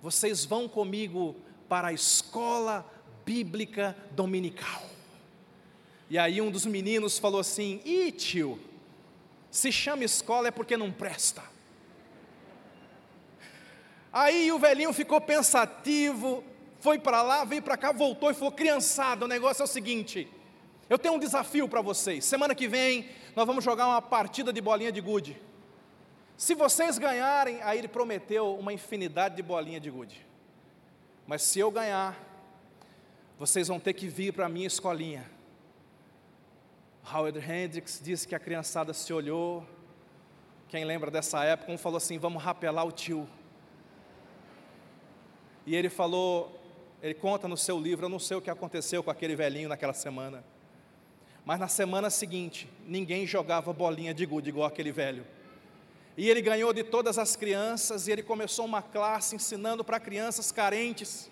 Vocês 0.00 0.46
vão 0.46 0.66
comigo 0.66 1.36
para 1.68 1.88
a 1.88 1.92
escola 1.92 2.90
bíblica 3.22 3.94
dominical. 4.12 4.80
E 6.08 6.16
aí 6.16 6.40
um 6.40 6.50
dos 6.50 6.64
meninos 6.64 7.18
falou 7.18 7.40
assim: 7.40 7.82
Ih, 7.84 8.12
tio, 8.12 8.58
se 9.50 9.70
chama 9.70 10.04
escola 10.04 10.48
é 10.48 10.50
porque 10.50 10.74
não 10.74 10.90
presta. 10.90 11.42
Aí 14.10 14.50
o 14.50 14.58
velhinho 14.58 14.94
ficou 14.94 15.20
pensativo, 15.20 16.42
foi 16.80 16.98
para 16.98 17.22
lá, 17.22 17.44
veio 17.44 17.62
para 17.62 17.76
cá, 17.76 17.92
voltou 17.92 18.30
e 18.30 18.34
falou: 18.34 18.52
criançada, 18.52 19.24
o 19.24 19.28
negócio 19.28 19.62
é 19.62 19.64
o 19.64 19.68
seguinte. 19.68 20.28
Eu 20.88 20.98
tenho 20.98 21.14
um 21.14 21.18
desafio 21.18 21.68
para 21.68 21.82
vocês. 21.82 22.24
Semana 22.24 22.54
que 22.54 22.66
vem 22.66 23.08
nós 23.36 23.46
vamos 23.46 23.62
jogar 23.62 23.86
uma 23.86 24.00
partida 24.00 24.52
de 24.52 24.60
bolinha 24.60 24.90
de 24.90 25.00
gude. 25.00 25.40
Se 26.36 26.54
vocês 26.54 26.98
ganharem, 26.98 27.60
aí 27.62 27.78
ele 27.78 27.88
prometeu 27.88 28.54
uma 28.56 28.72
infinidade 28.72 29.36
de 29.36 29.42
bolinha 29.42 29.80
de 29.80 29.90
gude. 29.90 30.24
Mas 31.26 31.42
se 31.42 31.58
eu 31.58 31.70
ganhar, 31.70 32.16
vocês 33.38 33.68
vão 33.68 33.78
ter 33.78 33.92
que 33.92 34.08
vir 34.08 34.32
para 34.32 34.46
a 34.46 34.48
minha 34.48 34.66
escolinha. 34.66 35.28
Howard 37.12 37.38
Hendricks 37.38 38.00
disse 38.02 38.26
que 38.26 38.34
a 38.34 38.38
criançada 38.38 38.92
se 38.92 39.12
olhou. 39.12 39.66
Quem 40.68 40.84
lembra 40.84 41.10
dessa 41.10 41.44
época, 41.44 41.70
um 41.72 41.78
falou 41.78 41.96
assim: 41.96 42.18
vamos 42.18 42.42
rapelar 42.42 42.84
o 42.84 42.92
tio. 42.92 43.28
E 45.66 45.76
ele 45.76 45.88
falou: 45.88 46.57
ele 47.02 47.14
conta 47.14 47.46
no 47.46 47.56
seu 47.56 47.78
livro, 47.78 48.06
eu 48.06 48.10
não 48.10 48.18
sei 48.18 48.36
o 48.36 48.40
que 48.40 48.50
aconteceu 48.50 49.02
com 49.02 49.10
aquele 49.10 49.36
velhinho 49.36 49.68
naquela 49.68 49.92
semana. 49.92 50.44
Mas 51.44 51.60
na 51.60 51.68
semana 51.68 52.10
seguinte, 52.10 52.68
ninguém 52.86 53.26
jogava 53.26 53.72
bolinha 53.72 54.12
de 54.12 54.26
gude 54.26 54.48
igual 54.48 54.66
aquele 54.66 54.90
velho. 54.90 55.24
E 56.16 56.28
ele 56.28 56.42
ganhou 56.42 56.72
de 56.72 56.82
todas 56.82 57.16
as 57.16 57.36
crianças 57.36 58.08
e 58.08 58.10
ele 58.10 58.22
começou 58.22 58.64
uma 58.64 58.82
classe 58.82 59.36
ensinando 59.36 59.84
para 59.84 60.00
crianças 60.00 60.50
carentes, 60.50 61.30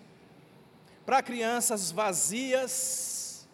para 1.05 1.21
crianças 1.21 1.91
vazias, 1.91 3.47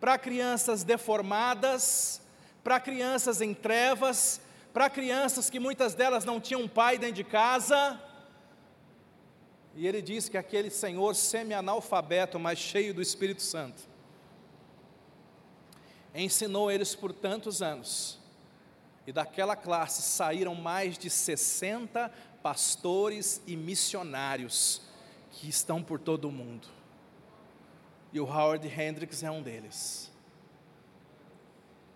para 0.00 0.16
crianças 0.16 0.82
deformadas, 0.82 2.22
para 2.64 2.80
crianças 2.80 3.42
em 3.42 3.52
trevas, 3.52 4.40
para 4.72 4.88
crianças 4.88 5.50
que 5.50 5.60
muitas 5.60 5.94
delas 5.94 6.24
não 6.24 6.40
tinham 6.40 6.66
pai 6.66 6.96
dentro 6.96 7.16
de 7.16 7.24
casa 7.24 8.00
E 9.76 9.86
ele 9.86 10.00
diz 10.00 10.26
que 10.26 10.38
aquele 10.38 10.70
senhor 10.70 11.14
semi-analfabeto, 11.14 12.38
mas 12.38 12.58
cheio 12.58 12.94
do 12.94 13.02
Espírito 13.02 13.42
Santo, 13.42 13.82
ensinou 16.14 16.70
eles 16.70 16.94
por 16.94 17.12
tantos 17.12 17.60
anos. 17.60 18.18
E 19.06 19.12
daquela 19.12 19.54
classe 19.54 20.00
saíram 20.00 20.54
mais 20.54 20.96
de 20.96 21.10
60 21.10 22.10
pastores 22.42 23.42
e 23.46 23.54
missionários 23.54 24.80
que 25.30 25.46
estão 25.46 25.82
por 25.82 26.00
todo 26.00 26.26
o 26.26 26.32
mundo. 26.32 26.68
E 28.14 28.18
o 28.18 28.24
Howard 28.24 28.66
Hendricks 28.66 29.22
é 29.22 29.30
um 29.30 29.42
deles. 29.42 30.10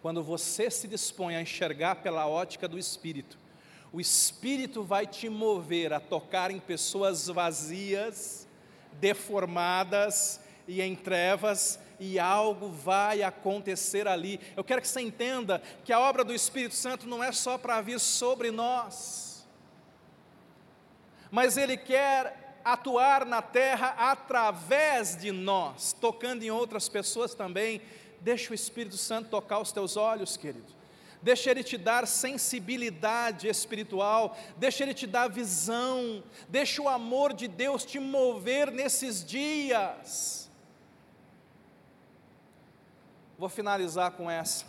Quando 0.02 0.22
você 0.22 0.70
se 0.70 0.86
dispõe 0.86 1.34
a 1.34 1.40
enxergar 1.40 1.96
pela 1.96 2.28
ótica 2.28 2.68
do 2.68 2.78
Espírito, 2.78 3.38
o 3.92 4.00
Espírito 4.00 4.82
vai 4.82 5.06
te 5.06 5.28
mover 5.28 5.92
a 5.92 6.00
tocar 6.00 6.50
em 6.50 6.60
pessoas 6.60 7.26
vazias, 7.26 8.46
deformadas 9.00 10.40
e 10.66 10.80
em 10.80 10.94
trevas, 10.94 11.78
e 11.98 12.18
algo 12.18 12.68
vai 12.68 13.22
acontecer 13.22 14.06
ali. 14.06 14.40
Eu 14.56 14.64
quero 14.64 14.80
que 14.80 14.88
você 14.88 15.00
entenda 15.00 15.60
que 15.84 15.92
a 15.92 16.00
obra 16.00 16.24
do 16.24 16.34
Espírito 16.34 16.74
Santo 16.74 17.06
não 17.06 17.22
é 17.22 17.32
só 17.32 17.58
para 17.58 17.80
vir 17.80 17.98
sobre 17.98 18.50
nós, 18.50 19.46
mas 21.30 21.56
Ele 21.56 21.76
quer 21.76 22.60
atuar 22.64 23.24
na 23.24 23.40
terra 23.40 23.94
através 23.98 25.16
de 25.16 25.32
nós, 25.32 25.92
tocando 25.92 26.42
em 26.42 26.50
outras 26.50 26.88
pessoas 26.88 27.34
também, 27.34 27.80
Deixa 28.20 28.52
o 28.52 28.54
Espírito 28.54 28.96
Santo 28.96 29.30
tocar 29.30 29.60
os 29.60 29.72
teus 29.72 29.96
olhos, 29.96 30.36
querido. 30.36 30.79
Deixa 31.22 31.50
Ele 31.50 31.62
te 31.62 31.76
dar 31.76 32.06
sensibilidade 32.06 33.48
espiritual, 33.48 34.36
deixa 34.56 34.82
Ele 34.82 34.94
te 34.94 35.06
dar 35.06 35.28
visão, 35.28 36.22
deixa 36.48 36.80
o 36.80 36.88
amor 36.88 37.32
de 37.32 37.46
Deus 37.46 37.84
te 37.84 37.98
mover 37.98 38.70
nesses 38.70 39.24
dias. 39.24 40.50
Vou 43.38 43.48
finalizar 43.48 44.12
com 44.12 44.30
essa. 44.30 44.64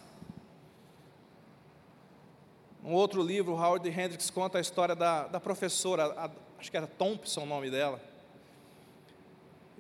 Um 2.84 2.94
outro 2.94 3.22
livro, 3.22 3.54
Howard 3.54 3.88
Hendricks 3.88 4.30
conta 4.30 4.58
a 4.58 4.62
história 4.62 4.96
da, 4.96 5.28
da 5.28 5.40
professora, 5.40 6.06
a, 6.18 6.30
acho 6.60 6.72
que 6.72 6.78
era 6.78 6.88
Thompson 6.88 7.44
o 7.44 7.46
nome 7.46 7.70
dela 7.70 8.12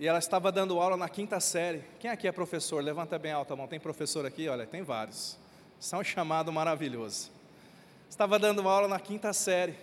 e 0.01 0.07
ela 0.07 0.17
estava 0.17 0.51
dando 0.51 0.79
aula 0.79 0.97
na 0.97 1.07
quinta 1.07 1.39
série. 1.39 1.83
Quem 1.99 2.09
aqui 2.09 2.27
é 2.27 2.31
professor? 2.31 2.83
Levanta 2.83 3.19
bem 3.19 3.31
alta 3.31 3.53
a 3.53 3.55
mão. 3.55 3.67
Tem 3.67 3.79
professor 3.79 4.25
aqui? 4.25 4.49
Olha, 4.49 4.65
tem 4.65 4.81
vários. 4.81 5.37
Isso 5.81 5.93
é 5.95 5.97
um 5.97 6.03
chamado 6.03 6.53
maravilhoso. 6.53 7.29
Estava 8.09 8.39
dando 8.39 8.69
aula 8.69 8.87
na 8.87 8.99
quinta 8.99 9.33
série. 9.33 9.75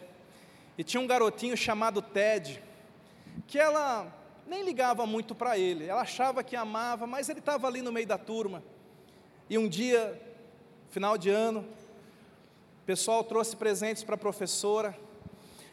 E 0.78 0.82
tinha 0.82 1.01
um 1.01 1.07
garotinho 1.07 1.57
chamado 1.57 2.01
Ted, 2.01 2.62
que 3.46 3.59
ela 3.59 4.07
nem 4.46 4.64
ligava 4.64 5.05
muito 5.05 5.34
para 5.34 5.59
ele. 5.59 5.86
Ela 5.86 6.03
achava 6.03 6.42
que 6.42 6.57
amava, 6.57 7.07
mas 7.07 7.28
ele 7.28 7.40
estava 7.40 7.66
ali 7.66 7.82
no 7.82 7.92
meio 7.92 8.07
da 8.07 8.16
turma. 8.16 8.62
E 9.51 9.59
um 9.59 9.68
dia, 9.68 10.18
final 10.88 11.18
de 11.18 11.28
ano, 11.28 11.61
o 12.82 12.86
pessoal 12.86 13.22
trouxe 13.24 13.57
presentes 13.57 14.03
para 14.03 14.14
a 14.14 14.18
professora. 14.18 14.96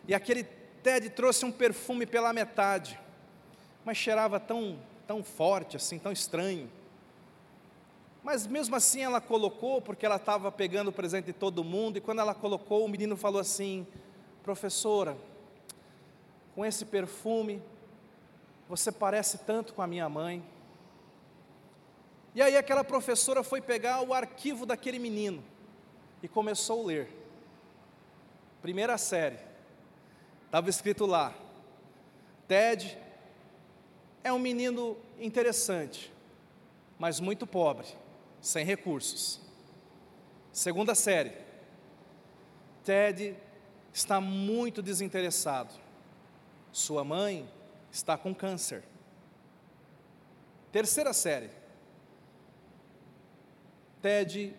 E 0.07 0.13
aquele 0.13 0.43
Ted 0.83 1.09
trouxe 1.11 1.45
um 1.45 1.51
perfume 1.51 2.05
pela 2.05 2.33
metade 2.33 2.99
mas 3.85 3.97
cheirava 3.97 4.39
tão, 4.39 4.79
tão 5.05 5.23
forte 5.23 5.77
assim, 5.77 5.99
tão 5.99 6.11
estranho. 6.11 6.67
Mas 8.25 8.47
mesmo 8.47 8.75
assim 8.75 9.03
ela 9.03 9.21
colocou, 9.21 9.79
porque 9.79 10.03
ela 10.03 10.15
estava 10.15 10.51
pegando 10.51 10.87
o 10.87 10.91
presente 10.91 11.25
de 11.25 11.33
todo 11.33 11.63
mundo, 11.63 11.97
e 11.99 12.01
quando 12.01 12.21
ela 12.21 12.33
colocou, 12.33 12.83
o 12.83 12.89
menino 12.89 13.15
falou 13.15 13.39
assim: 13.39 13.85
Professora, 14.41 15.15
com 16.55 16.65
esse 16.65 16.85
perfume, 16.85 17.61
você 18.67 18.91
parece 18.91 19.37
tanto 19.37 19.75
com 19.75 19.81
a 19.83 19.85
minha 19.85 20.09
mãe. 20.09 20.43
E 22.33 22.41
aí 22.41 22.57
aquela 22.57 22.83
professora 22.83 23.43
foi 23.43 23.61
pegar 23.61 24.01
o 24.01 24.11
arquivo 24.11 24.65
daquele 24.65 24.97
menino 24.97 25.43
e 26.23 26.27
começou 26.27 26.81
a 26.81 26.87
ler. 26.87 27.09
Primeira 28.59 28.97
série. 28.97 29.37
Estava 30.47 30.67
escrito 30.67 31.05
lá: 31.05 31.31
Ted 32.47 32.97
é 34.23 34.33
um 34.33 34.39
menino 34.39 34.97
interessante, 35.19 36.11
mas 36.97 37.19
muito 37.19 37.45
pobre, 37.45 37.85
sem 38.45 38.63
recursos. 38.63 39.41
Segunda 40.51 40.93
série. 40.93 41.33
Ted 42.83 43.35
está 43.91 44.21
muito 44.21 44.83
desinteressado. 44.83 45.73
Sua 46.71 47.03
mãe 47.03 47.49
está 47.91 48.15
com 48.15 48.35
câncer. 48.35 48.83
Terceira 50.71 51.11
série. 51.11 51.49
Ted 53.99 54.55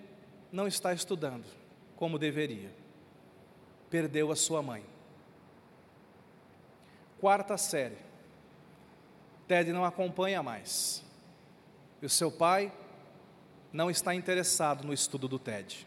não 0.51 0.67
está 0.67 0.93
estudando 0.93 1.47
como 1.95 2.19
deveria. 2.19 2.75
Perdeu 3.89 4.33
a 4.33 4.37
sua 4.37 4.61
mãe. 4.63 4.85
Quarta 7.21 7.57
série. 7.57 7.99
Ted 9.47 9.73
não 9.73 9.85
acompanha 9.85 10.43
mais. 10.43 11.05
E 12.03 12.07
o 12.07 12.11
seu 12.11 12.33
pai 12.33 12.73
não 13.77 13.91
está 13.91 14.15
interessado 14.15 14.87
no 14.87 14.95
estudo 14.95 15.29
do 15.29 15.39
Ted. 15.39 15.87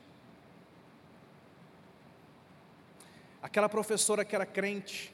Aquela 3.41 3.67
professora 3.67 4.23
que 4.23 4.35
era 4.35 4.45
crente 4.45 5.11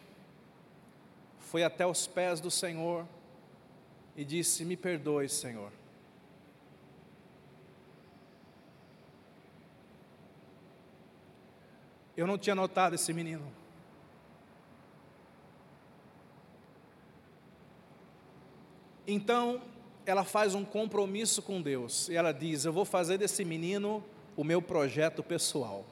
foi 1.39 1.63
até 1.63 1.87
os 1.87 2.05
pés 2.05 2.41
do 2.41 2.51
Senhor 2.51 3.07
e 4.13 4.25
disse: 4.25 4.65
Me 4.65 4.75
perdoe, 4.75 5.29
Senhor. 5.29 5.71
Eu 12.17 12.27
não 12.27 12.37
tinha 12.37 12.55
notado 12.55 12.95
esse 12.95 13.13
menino. 13.13 13.49
Então, 19.07 19.61
ela 20.05 20.23
faz 20.23 20.53
um 20.53 20.63
compromisso 20.63 21.41
com 21.41 21.61
Deus 21.61 22.09
e 22.09 22.15
ela 22.15 22.31
diz: 22.31 22.65
Eu 22.65 22.73
vou 22.73 22.85
fazer 22.85 23.17
desse 23.17 23.43
menino 23.43 24.03
o 24.35 24.43
meu 24.43 24.61
projeto 24.61 25.23
pessoal. 25.23 25.85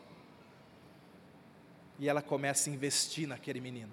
E 1.99 2.07
ela 2.07 2.21
começa 2.21 2.69
a 2.69 2.73
investir 2.73 3.27
naquele 3.27 3.59
menino. 3.59 3.91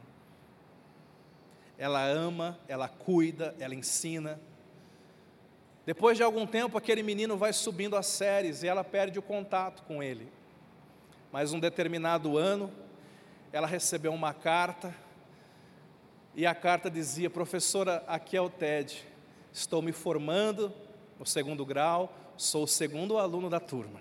Ela 1.78 2.04
ama, 2.04 2.58
ela 2.68 2.88
cuida, 2.88 3.54
ela 3.58 3.74
ensina. 3.74 4.40
Depois 5.86 6.16
de 6.16 6.22
algum 6.22 6.46
tempo, 6.46 6.76
aquele 6.76 7.02
menino 7.02 7.36
vai 7.36 7.52
subindo 7.52 7.96
as 7.96 8.06
séries 8.06 8.62
e 8.62 8.68
ela 8.68 8.84
perde 8.84 9.18
o 9.18 9.22
contato 9.22 9.82
com 9.84 10.02
ele. 10.02 10.28
Mas 11.32 11.52
um 11.52 11.60
determinado 11.60 12.36
ano, 12.36 12.70
ela 13.52 13.66
recebeu 13.66 14.12
uma 14.12 14.34
carta 14.34 14.94
e 16.34 16.46
a 16.46 16.54
carta 16.54 16.90
dizia: 16.90 17.30
Professora, 17.30 18.04
aqui 18.06 18.36
é 18.36 18.40
o 18.40 18.50
TED 18.50 19.06
estou 19.52 19.82
me 19.82 19.92
formando 19.92 20.72
no 21.18 21.26
segundo 21.26 21.64
grau, 21.64 22.12
sou 22.36 22.64
o 22.64 22.68
segundo 22.68 23.18
aluno 23.18 23.50
da 23.50 23.60
turma. 23.60 24.00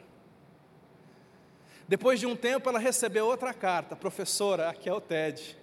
Depois 1.88 2.20
de 2.20 2.28
um 2.28 2.36
tempo, 2.36 2.70
ela 2.70 2.80
recebeu 2.80 3.26
outra 3.26 3.54
carta: 3.54 3.96
Professora, 3.96 4.70
aqui 4.70 4.88
é 4.88 4.94
o 4.94 5.02
TED, 5.02 5.58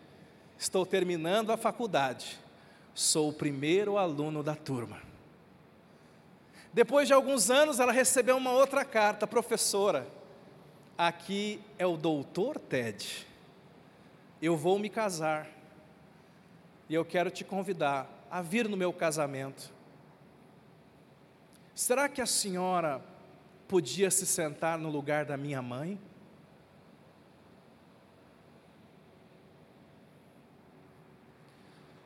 estou 0.59 0.85
terminando 0.85 1.53
a 1.53 1.57
faculdade, 1.57 2.39
sou 2.95 3.29
o 3.29 3.33
primeiro 3.33 3.97
aluno 3.97 4.43
da 4.43 4.55
turma. 4.55 5.01
Depois 6.73 7.07
de 7.07 7.15
alguns 7.15 7.49
anos, 7.49 7.79
ela 7.81 7.93
recebeu 7.93 8.37
uma 8.37 8.51
outra 8.51 8.85
carta: 8.85 9.27
Professora, 9.27 10.07
aqui 10.99 11.61
é 11.79 11.87
o 11.87 11.97
doutor 11.97 12.59
TED, 12.59 13.27
eu 14.43 14.57
vou 14.57 14.79
me 14.79 14.91
casar 14.91 15.49
e 16.89 16.95
eu 16.95 17.05
quero 17.05 17.31
te 17.31 17.45
convidar 17.45 18.27
a 18.31 18.43
vir 18.43 18.69
no 18.69 18.77
meu 18.77 18.93
casamento. 18.93 19.76
Será 21.77 22.09
que 22.09 22.23
a 22.23 22.27
senhora 22.27 23.05
podia 23.69 24.11
se 24.11 24.25
sentar 24.25 24.79
no 24.79 24.89
lugar 24.89 25.27
da 25.27 25.37
minha 25.37 25.61
mãe? 25.61 26.01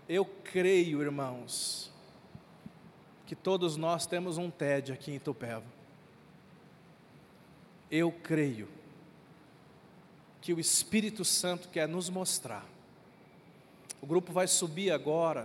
Eu 0.09 0.25
creio, 0.25 1.01
irmãos, 1.01 1.93
que 3.25 3.37
todos 3.37 3.77
nós 3.77 4.07
temos 4.07 4.39
um 4.39 4.51
TED 4.51 4.93
aqui 4.93 5.13
em 5.13 5.21
Tupéva. 5.21 5.63
Eu 7.89 8.11
creio 8.11 8.69
que 10.41 10.53
o 10.53 10.59
Espírito 10.59 11.25
Santo 11.25 11.69
quer 11.69 11.87
nos 11.87 12.11
mostrar. 12.11 12.67
O 14.03 14.07
grupo 14.07 14.33
vai 14.33 14.49
subir 14.49 14.91
agora 14.91 15.39